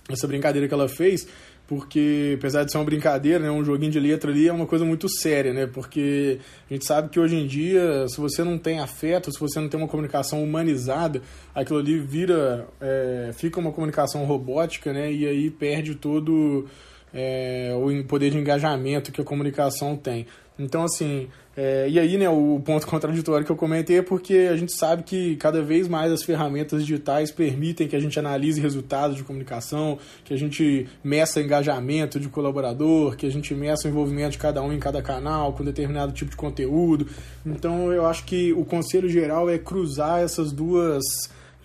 essa 0.10 0.28
brincadeira 0.28 0.68
que 0.68 0.74
ela 0.74 0.90
fez, 0.90 1.28
porque 1.68 2.36
apesar 2.40 2.64
de 2.64 2.72
ser 2.72 2.80
uma 2.80 2.84
brincadeira, 2.84 3.38
né, 3.40 3.52
um 3.52 3.64
joguinho 3.64 3.92
de 3.92 4.00
letra 4.00 4.32
ali, 4.32 4.48
é 4.48 4.52
uma 4.52 4.66
coisa 4.66 4.84
muito 4.84 5.08
séria, 5.08 5.54
né? 5.54 5.68
Porque 5.68 6.40
a 6.70 6.74
gente 6.74 6.86
sabe 6.86 7.10
que 7.10 7.20
hoje 7.20 7.36
em 7.36 7.46
dia, 7.46 8.08
se 8.10 8.20
você 8.20 8.44
não 8.44 8.58
tem 8.58 8.80
afeto, 8.80 9.32
se 9.32 9.40
você 9.40 9.60
não 9.60 9.70
tem 9.70 9.80
uma 9.80 9.88
comunicação 9.88 10.44
humanizada, 10.44 11.22
aquilo 11.54 11.78
ali 11.78 12.00
vira, 12.00 12.68
é, 12.82 13.30
fica 13.34 13.60
uma 13.60 13.72
comunicação 13.72 14.26
robótica, 14.26 14.92
né? 14.92 15.14
E 15.14 15.28
aí 15.28 15.52
perde 15.52 15.94
todo 15.94 16.68
é, 17.14 17.72
o 17.76 18.04
poder 18.06 18.32
de 18.32 18.38
engajamento 18.38 19.12
que 19.12 19.22
a 19.22 19.24
comunicação 19.24 19.96
tem. 19.96 20.26
Então, 20.58 20.84
assim, 20.84 21.28
é, 21.56 21.88
e 21.88 22.00
aí, 22.00 22.18
né, 22.18 22.30
o 22.30 22.62
ponto 22.64 22.86
contraditório 22.88 23.46
que 23.46 23.52
eu 23.52 23.56
comentei 23.56 24.00
é 24.00 24.02
porque 24.02 24.50
a 24.52 24.56
gente 24.56 24.72
sabe 24.72 25.04
que 25.04 25.36
cada 25.36 25.62
vez 25.62 25.88
mais 25.88 26.12
as 26.12 26.24
ferramentas 26.24 26.82
digitais 26.82 27.32
permitem 27.32 27.88
que 27.88 27.96
a 27.96 28.00
gente 28.00 28.18
analise 28.18 28.60
resultados 28.60 29.16
de 29.16 29.24
comunicação, 29.24 29.98
que 30.24 30.34
a 30.34 30.38
gente 30.38 30.88
meça 31.04 31.42
engajamento 31.42 32.20
de 32.20 32.30
colaborador, 32.30 33.16
que 33.16 33.26
a 33.26 33.32
gente 33.32 33.54
meça 33.54 33.88
o 33.88 33.92
envolvimento 33.92 34.32
de 34.32 34.38
cada 34.38 34.62
um 34.62 34.74
em 34.74 34.80
cada 34.80 35.02
canal 35.02 35.54
com 35.54 35.64
determinado 35.64 36.12
tipo 36.12 36.32
de 36.32 36.38
conteúdo. 36.38 37.08
Então, 37.46 37.92
eu 37.92 38.06
acho 38.06 38.26
que 38.26 38.54
o 38.54 38.66
conselho 38.66 39.10
geral 39.10 39.50
é 39.50 39.58
cruzar 39.58 40.22
essas 40.22 40.52
duas 40.52 41.04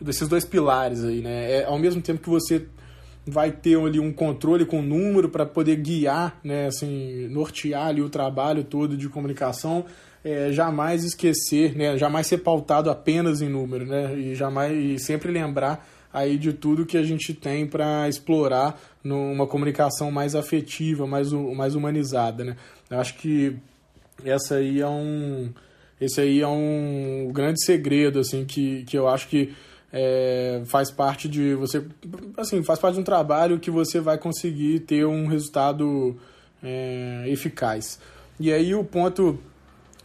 desses 0.01 0.29
dois 0.29 0.45
pilares 0.45 1.03
aí, 1.05 1.21
né? 1.21 1.51
É, 1.51 1.65
ao 1.65 1.79
mesmo 1.79 2.01
tempo 2.01 2.21
que 2.21 2.31
você 2.31 2.65
vai 3.29 3.51
ter 3.51 3.79
ali 3.79 4.01
um 4.01 4.13
controle 4.13 4.65
com 4.65 4.83
número 4.83 5.29
para 5.29 5.47
poder 5.47 5.77
guiar, 5.77 6.39
né, 6.43 6.67
assim, 6.67 7.29
nortear 7.29 7.89
ali 7.89 8.03
o 8.03 8.09
trabalho 8.09 8.65
todo 8.65 8.97
de 8.97 9.09
comunicação, 9.09 9.85
é, 10.25 10.51
jamais 10.53 11.05
esquecer, 11.05 11.77
né, 11.77 11.97
jamais 11.97 12.27
ser 12.27 12.39
pautado 12.39 12.91
apenas 12.91 13.41
em 13.41 13.49
número, 13.49 13.87
né, 13.87 14.17
e 14.19 14.35
jamais 14.35 14.73
e 14.73 14.99
sempre 14.99 15.31
lembrar 15.31 15.87
aí 16.13 16.39
de 16.39 16.53
tudo 16.53 16.87
que 16.87 16.97
a 16.97 17.03
gente 17.03 17.35
tem 17.35 17.67
para 17.67 18.09
explorar 18.09 18.81
numa 19.05 19.47
comunicação 19.47 20.11
mais 20.11 20.35
afetiva, 20.35 21.07
mais, 21.07 21.33
mais 21.33 21.75
humanizada, 21.75 22.45
né. 22.45 22.57
Eu 22.91 22.99
acho 22.99 23.15
que 23.17 23.57
essa 24.25 24.57
aí 24.57 24.81
é 24.81 24.89
um 24.89 25.51
esse 26.01 26.21
aí 26.21 26.41
é 26.41 26.47
um 26.47 27.31
grande 27.33 27.65
segredo 27.65 28.21
assim 28.21 28.45
que, 28.45 28.85
que 28.85 28.97
eu 28.97 29.09
acho 29.09 29.29
que 29.29 29.53
é, 29.93 30.63
faz 30.67 30.91
parte 30.91 31.29
de 31.29 31.55
você 31.55 31.83
assim 32.37 32.63
faz 32.63 32.79
parte 32.79 32.95
de 32.95 33.01
um 33.01 33.05
trabalho 33.05 33.59
que 33.59 33.71
você 33.71 34.01
vai 34.01 34.19
conseguir 34.19 34.81
ter 34.81 35.07
um 35.07 35.27
resultado 35.27 36.17
é, 36.63 37.25
eficaz. 37.29 37.99
E 38.39 38.53
aí 38.53 38.75
o 38.75 38.85
ponto 38.85 39.39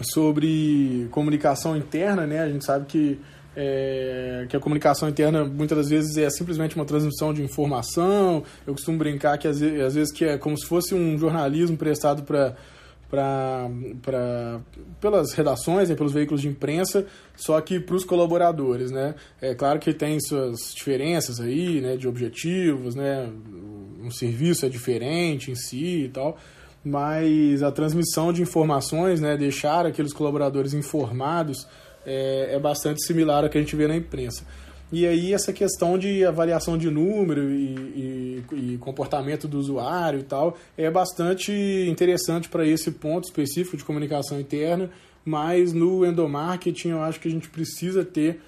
sobre 0.01 1.07
comunicação 1.11 1.77
interna 1.77 2.25
né 2.25 2.39
a 2.39 2.49
gente 2.49 2.65
sabe 2.65 2.85
que 2.85 3.19
é, 3.55 4.45
que 4.49 4.55
a 4.57 4.59
comunicação 4.59 5.07
interna 5.07 5.45
muitas 5.45 5.77
das 5.77 5.89
vezes 5.89 6.17
é 6.17 6.29
simplesmente 6.29 6.75
uma 6.75 6.85
transmissão 6.85 7.33
de 7.33 7.43
informação. 7.43 8.43
Eu 8.65 8.73
costumo 8.73 8.97
brincar 8.97 9.37
que 9.37 9.47
às 9.47 9.59
vezes, 9.59 9.81
às 9.81 9.95
vezes 9.95 10.11
que 10.13 10.25
é 10.25 10.37
como 10.37 10.57
se 10.57 10.65
fosse 10.65 10.95
um 10.95 11.17
jornalismo 11.17 11.77
prestado 11.77 12.23
para 12.23 12.55
para 13.13 13.69
pelas 14.99 15.33
redações 15.33 15.91
e 15.91 15.95
pelos 15.95 16.11
veículos 16.11 16.41
de 16.41 16.47
imprensa, 16.47 17.05
só 17.35 17.61
que 17.61 17.79
para 17.79 17.95
os 17.95 18.03
colaboradores, 18.03 18.89
né? 18.89 19.13
É 19.39 19.53
claro 19.53 19.77
que 19.79 19.93
tem 19.93 20.19
suas 20.19 20.73
diferenças 20.73 21.39
aí, 21.39 21.79
né, 21.79 21.95
de 21.95 22.07
objetivos, 22.07 22.95
né? 22.95 23.29
Um 24.01 24.09
serviço 24.09 24.65
é 24.65 24.69
diferente 24.69 25.51
em 25.51 25.55
si 25.55 26.05
e 26.05 26.09
tal, 26.09 26.39
mas 26.83 27.61
a 27.61 27.71
transmissão 27.71 28.33
de 28.33 28.41
informações, 28.41 29.21
né, 29.21 29.37
deixar 29.37 29.85
aqueles 29.85 30.11
colaboradores 30.11 30.73
informados 30.73 31.67
é, 32.03 32.55
é 32.55 32.59
bastante 32.59 33.05
similar 33.05 33.43
ao 33.43 33.49
que 33.49 33.59
a 33.59 33.61
gente 33.61 33.75
vê 33.75 33.87
na 33.87 33.95
imprensa. 33.95 34.43
E 34.95 35.07
aí 35.07 35.33
essa 35.33 35.51
questão 35.51 35.97
de 35.97 36.23
avaliação 36.23 36.77
de 36.77 36.87
número 36.87 37.49
e, 37.49 38.43
e, 38.51 38.73
e 38.73 38.77
comportamento 38.77 39.47
do 39.47 39.57
usuário 39.57 40.19
e 40.19 40.23
tal 40.23 40.55
é 40.77 40.87
bastante 40.91 41.51
interessante 41.89 42.47
para 42.47 42.63
esse 42.63 42.91
ponto 42.91 43.23
específico 43.23 43.75
de 43.75 43.83
comunicação 43.83 44.39
interna, 44.39 44.91
mas 45.25 45.73
no 45.73 46.05
endomarketing 46.05 46.89
eu 46.89 47.01
acho 47.01 47.19
que 47.19 47.27
a 47.27 47.31
gente 47.31 47.49
precisa 47.49 48.05
ter 48.05 48.39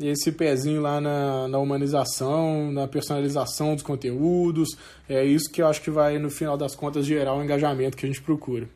esse 0.00 0.32
pezinho 0.32 0.82
lá 0.82 1.00
na, 1.00 1.46
na 1.46 1.58
humanização, 1.58 2.72
na 2.72 2.88
personalização 2.88 3.76
dos 3.76 3.84
conteúdos. 3.84 4.76
É 5.08 5.24
isso 5.24 5.52
que 5.52 5.62
eu 5.62 5.68
acho 5.68 5.80
que 5.82 5.90
vai, 5.90 6.18
no 6.18 6.30
final 6.30 6.56
das 6.56 6.74
contas, 6.74 7.06
gerar 7.06 7.32
o 7.32 7.44
engajamento 7.44 7.96
que 7.96 8.04
a 8.04 8.08
gente 8.08 8.22
procura. 8.22 8.68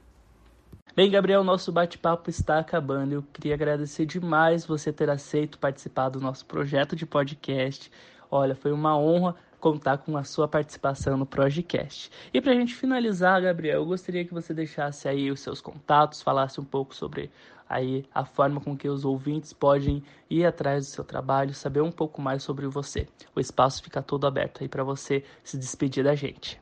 Bem, 0.97 1.11
Gabriel, 1.11 1.45
nosso 1.45 1.71
bate-papo 1.71 2.31
está 2.31 2.59
acabando. 2.59 3.13
Eu 3.13 3.23
queria 3.23 3.53
agradecer 3.53 4.07
demais 4.07 4.65
você 4.65 4.91
ter 4.91 5.11
aceito 5.11 5.59
participar 5.59 6.09
do 6.09 6.19
nosso 6.19 6.47
projeto 6.47 6.97
de 6.97 7.05
podcast. 7.05 7.93
Olha, 8.31 8.55
foi 8.55 8.73
uma 8.73 8.97
honra 8.97 9.37
contar 9.61 9.99
com 9.99 10.17
a 10.17 10.25
sua 10.25 10.49
participação 10.49 11.19
no 11.19 11.27
Projecast. 11.27 12.11
E 12.33 12.41
para 12.41 12.53
a 12.53 12.55
gente 12.55 12.75
finalizar, 12.75 13.43
Gabriel, 13.43 13.83
eu 13.83 13.85
gostaria 13.85 14.25
que 14.25 14.33
você 14.33 14.55
deixasse 14.55 15.07
aí 15.07 15.31
os 15.31 15.41
seus 15.41 15.61
contatos, 15.61 16.23
falasse 16.23 16.59
um 16.63 16.65
pouco 16.65 16.95
sobre 16.95 17.31
aí 17.69 18.07
a 18.15 18.25
forma 18.25 18.59
com 18.59 18.75
que 18.75 18.89
os 18.89 19.05
ouvintes 19.05 19.53
podem 19.53 20.03
ir 20.31 20.47
atrás 20.47 20.87
do 20.87 20.93
seu 20.93 21.05
trabalho, 21.05 21.53
saber 21.53 21.83
um 21.83 21.93
pouco 21.93 22.23
mais 22.23 22.43
sobre 22.43 22.67
você. 22.69 23.07
O 23.35 23.41
espaço 23.41 23.83
fica 23.83 24.01
todo 24.01 24.27
aberto 24.27 24.63
aí 24.63 24.69
para 24.69 24.83
você 24.83 25.23
se 25.45 25.59
despedir 25.59 26.05
da 26.05 26.15
gente. 26.15 26.59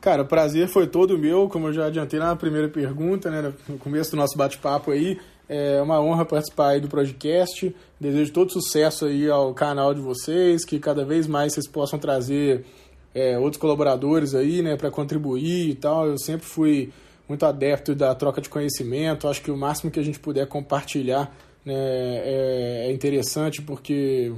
Cara, 0.00 0.22
o 0.22 0.26
prazer 0.26 0.66
foi 0.66 0.86
todo 0.86 1.18
meu, 1.18 1.46
como 1.46 1.68
eu 1.68 1.72
já 1.74 1.86
adiantei 1.86 2.18
na 2.18 2.34
primeira 2.34 2.68
pergunta, 2.68 3.30
né, 3.30 3.52
no 3.68 3.76
começo 3.76 4.10
do 4.12 4.16
nosso 4.16 4.36
bate-papo 4.36 4.90
aí. 4.92 5.18
É 5.46 5.82
uma 5.82 6.00
honra 6.00 6.24
participar 6.24 6.68
aí 6.68 6.80
do 6.80 6.88
podcast. 6.88 7.74
Desejo 8.00 8.32
todo 8.32 8.50
sucesso 8.50 9.04
aí 9.04 9.28
ao 9.28 9.52
canal 9.52 9.92
de 9.92 10.00
vocês, 10.00 10.64
que 10.64 10.78
cada 10.78 11.04
vez 11.04 11.26
mais 11.26 11.52
vocês 11.52 11.68
possam 11.68 11.98
trazer 11.98 12.64
é, 13.14 13.38
outros 13.38 13.60
colaboradores 13.60 14.34
aí, 14.34 14.62
né, 14.62 14.74
para 14.74 14.90
contribuir 14.90 15.68
e 15.70 15.74
tal. 15.74 16.06
Eu 16.06 16.16
sempre 16.16 16.46
fui 16.46 16.90
muito 17.28 17.44
adepto 17.44 17.94
da 17.94 18.14
troca 18.14 18.40
de 18.40 18.48
conhecimento. 18.48 19.28
Acho 19.28 19.42
que 19.42 19.50
o 19.50 19.56
máximo 19.56 19.90
que 19.90 20.00
a 20.00 20.04
gente 20.04 20.18
puder 20.18 20.46
compartilhar 20.46 21.30
né, 21.62 21.74
é, 21.74 22.86
é 22.86 22.92
interessante, 22.92 23.60
porque 23.60 24.32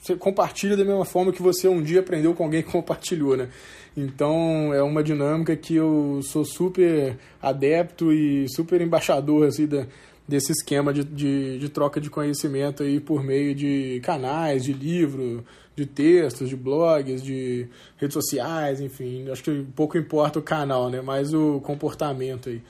você 0.00 0.16
compartilha 0.16 0.76
da 0.76 0.84
mesma 0.84 1.04
forma 1.04 1.32
que 1.32 1.42
você 1.42 1.68
um 1.68 1.82
dia 1.82 2.00
aprendeu 2.00 2.34
com 2.34 2.44
alguém 2.44 2.62
que 2.62 2.70
compartilhou, 2.70 3.36
né? 3.36 3.48
Então 3.96 4.72
é 4.72 4.82
uma 4.82 5.02
dinâmica 5.02 5.56
que 5.56 5.74
eu 5.74 6.20
sou 6.22 6.44
super 6.44 7.16
adepto 7.42 8.12
e 8.12 8.48
super 8.48 8.80
embaixador 8.80 9.48
assim, 9.48 9.66
da, 9.66 9.86
desse 10.26 10.52
esquema 10.52 10.92
de, 10.92 11.02
de, 11.02 11.58
de, 11.58 11.68
troca 11.68 12.00
de 12.00 12.08
conhecimento 12.08 12.82
aí 12.82 13.00
por 13.00 13.24
meio 13.24 13.54
de 13.54 14.00
canais, 14.04 14.62
de 14.62 14.72
livro, 14.72 15.44
de 15.74 15.84
textos, 15.84 16.48
de 16.48 16.56
blogs, 16.56 17.22
de 17.22 17.66
redes 17.96 18.14
sociais, 18.14 18.80
enfim. 18.80 19.28
Acho 19.30 19.42
que 19.42 19.66
pouco 19.74 19.98
importa 19.98 20.38
o 20.38 20.42
canal, 20.42 20.90
né? 20.90 21.00
Mais 21.00 21.34
o 21.34 21.60
comportamento 21.60 22.48
aí. 22.50 22.62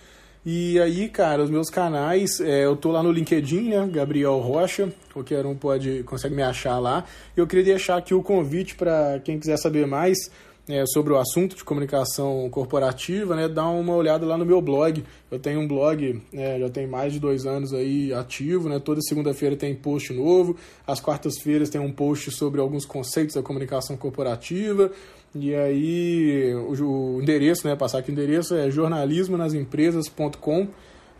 E 0.46 0.80
aí, 0.80 1.08
cara, 1.08 1.42
os 1.42 1.50
meus 1.50 1.68
canais, 1.68 2.40
é, 2.40 2.64
eu 2.64 2.76
tô 2.76 2.90
lá 2.90 3.02
no 3.02 3.10
LinkedIn, 3.10 3.68
né? 3.68 3.88
Gabriel 3.90 4.38
Rocha, 4.38 4.92
qualquer 5.12 5.44
um 5.44 5.54
pode 5.54 6.02
consegue 6.04 6.34
me 6.34 6.42
achar 6.42 6.78
lá. 6.78 7.04
Eu 7.36 7.46
queria 7.46 7.64
deixar 7.64 7.96
aqui 7.96 8.14
o 8.14 8.22
convite 8.22 8.74
para 8.74 9.20
quem 9.24 9.38
quiser 9.38 9.58
saber 9.58 9.86
mais 9.86 10.30
é, 10.68 10.84
sobre 10.86 11.12
o 11.12 11.18
assunto 11.18 11.56
de 11.56 11.64
comunicação 11.64 12.48
corporativa, 12.50 13.34
né, 13.34 13.48
dá 13.48 13.66
uma 13.68 13.94
olhada 13.94 14.26
lá 14.26 14.36
no 14.36 14.44
meu 14.44 14.60
blog. 14.60 15.02
Eu 15.30 15.38
tenho 15.38 15.60
um 15.60 15.68
blog, 15.68 16.20
é, 16.32 16.58
já 16.58 16.68
tem 16.68 16.86
mais 16.86 17.14
de 17.14 17.18
dois 17.18 17.46
anos 17.46 17.72
aí 17.72 18.12
ativo, 18.12 18.68
né, 18.68 18.78
toda 18.78 19.00
segunda-feira 19.00 19.56
tem 19.56 19.74
post 19.74 20.12
novo, 20.12 20.56
às 20.86 21.00
quartas-feiras 21.00 21.70
tem 21.70 21.80
um 21.80 21.90
post 21.90 22.30
sobre 22.30 22.60
alguns 22.60 22.84
conceitos 22.84 23.34
da 23.34 23.42
comunicação 23.42 23.96
corporativa, 23.96 24.92
e 25.34 25.54
aí 25.54 26.54
o, 26.54 27.16
o 27.16 27.22
endereço, 27.22 27.66
né, 27.66 27.74
passar 27.74 27.98
aqui 27.98 28.10
o 28.10 28.12
endereço 28.12 28.54
é 28.54 28.70
jornalismonasempresas.com, 28.70 30.68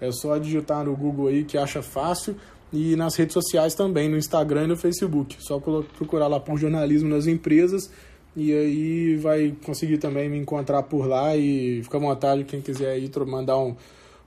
é 0.01 0.13
só 0.13 0.37
digitar 0.39 0.85
no 0.85 0.95
Google 0.95 1.29
aí 1.29 1.43
que 1.43 1.57
acha 1.57 1.81
fácil, 1.83 2.37
e 2.71 2.95
nas 2.97 3.17
redes 3.17 3.33
sociais 3.33 3.75
também, 3.75 4.11
no 4.11 4.19
Instagram 4.19 4.65
e 4.65 4.67
no 4.67 4.77
Facebook, 4.77 5.37
só 5.41 5.59
procurar 5.59 6.27
lá 6.27 6.39
por 6.39 6.59
jornalismo 6.59 7.09
nas 7.09 7.27
empresas, 7.27 7.91
e 8.39 8.53
aí 8.53 9.17
vai 9.17 9.55
conseguir 9.65 9.99
também 9.99 10.29
me 10.29 10.39
encontrar 10.39 10.83
por 10.85 11.07
lá 11.07 11.37
e 11.37 11.83
fica 11.83 11.97
à 11.97 12.01
vontade 12.01 12.45
quem 12.45 12.61
quiser 12.61 12.93
aí 12.93 13.11
mandar 13.27 13.59
um, 13.59 13.75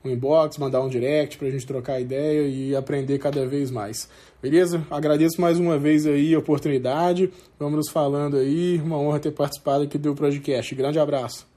um 0.03 0.09
inbox, 0.09 0.57
mandar 0.57 0.81
um 0.81 0.89
direct 0.89 1.37
pra 1.37 1.49
gente 1.49 1.65
trocar 1.65 2.01
ideia 2.01 2.47
e 2.47 2.75
aprender 2.75 3.17
cada 3.19 3.45
vez 3.47 3.71
mais. 3.71 4.09
Beleza? 4.41 4.85
Agradeço 4.91 5.39
mais 5.39 5.59
uma 5.59 5.77
vez 5.77 6.05
aí 6.05 6.33
a 6.35 6.39
oportunidade. 6.39 7.31
Vamos 7.57 7.77
nos 7.77 7.89
falando 7.89 8.37
aí. 8.37 8.81
Uma 8.83 8.97
honra 8.97 9.19
ter 9.19 9.31
participado 9.31 9.83
aqui 9.83 9.97
do 9.97 10.13
podcast. 10.13 10.75
Grande 10.75 10.99
abraço. 10.99 11.47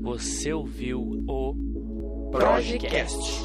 Você 0.00 0.54
ouviu 0.54 1.22
o 1.28 1.54
Projecast. 2.32 3.44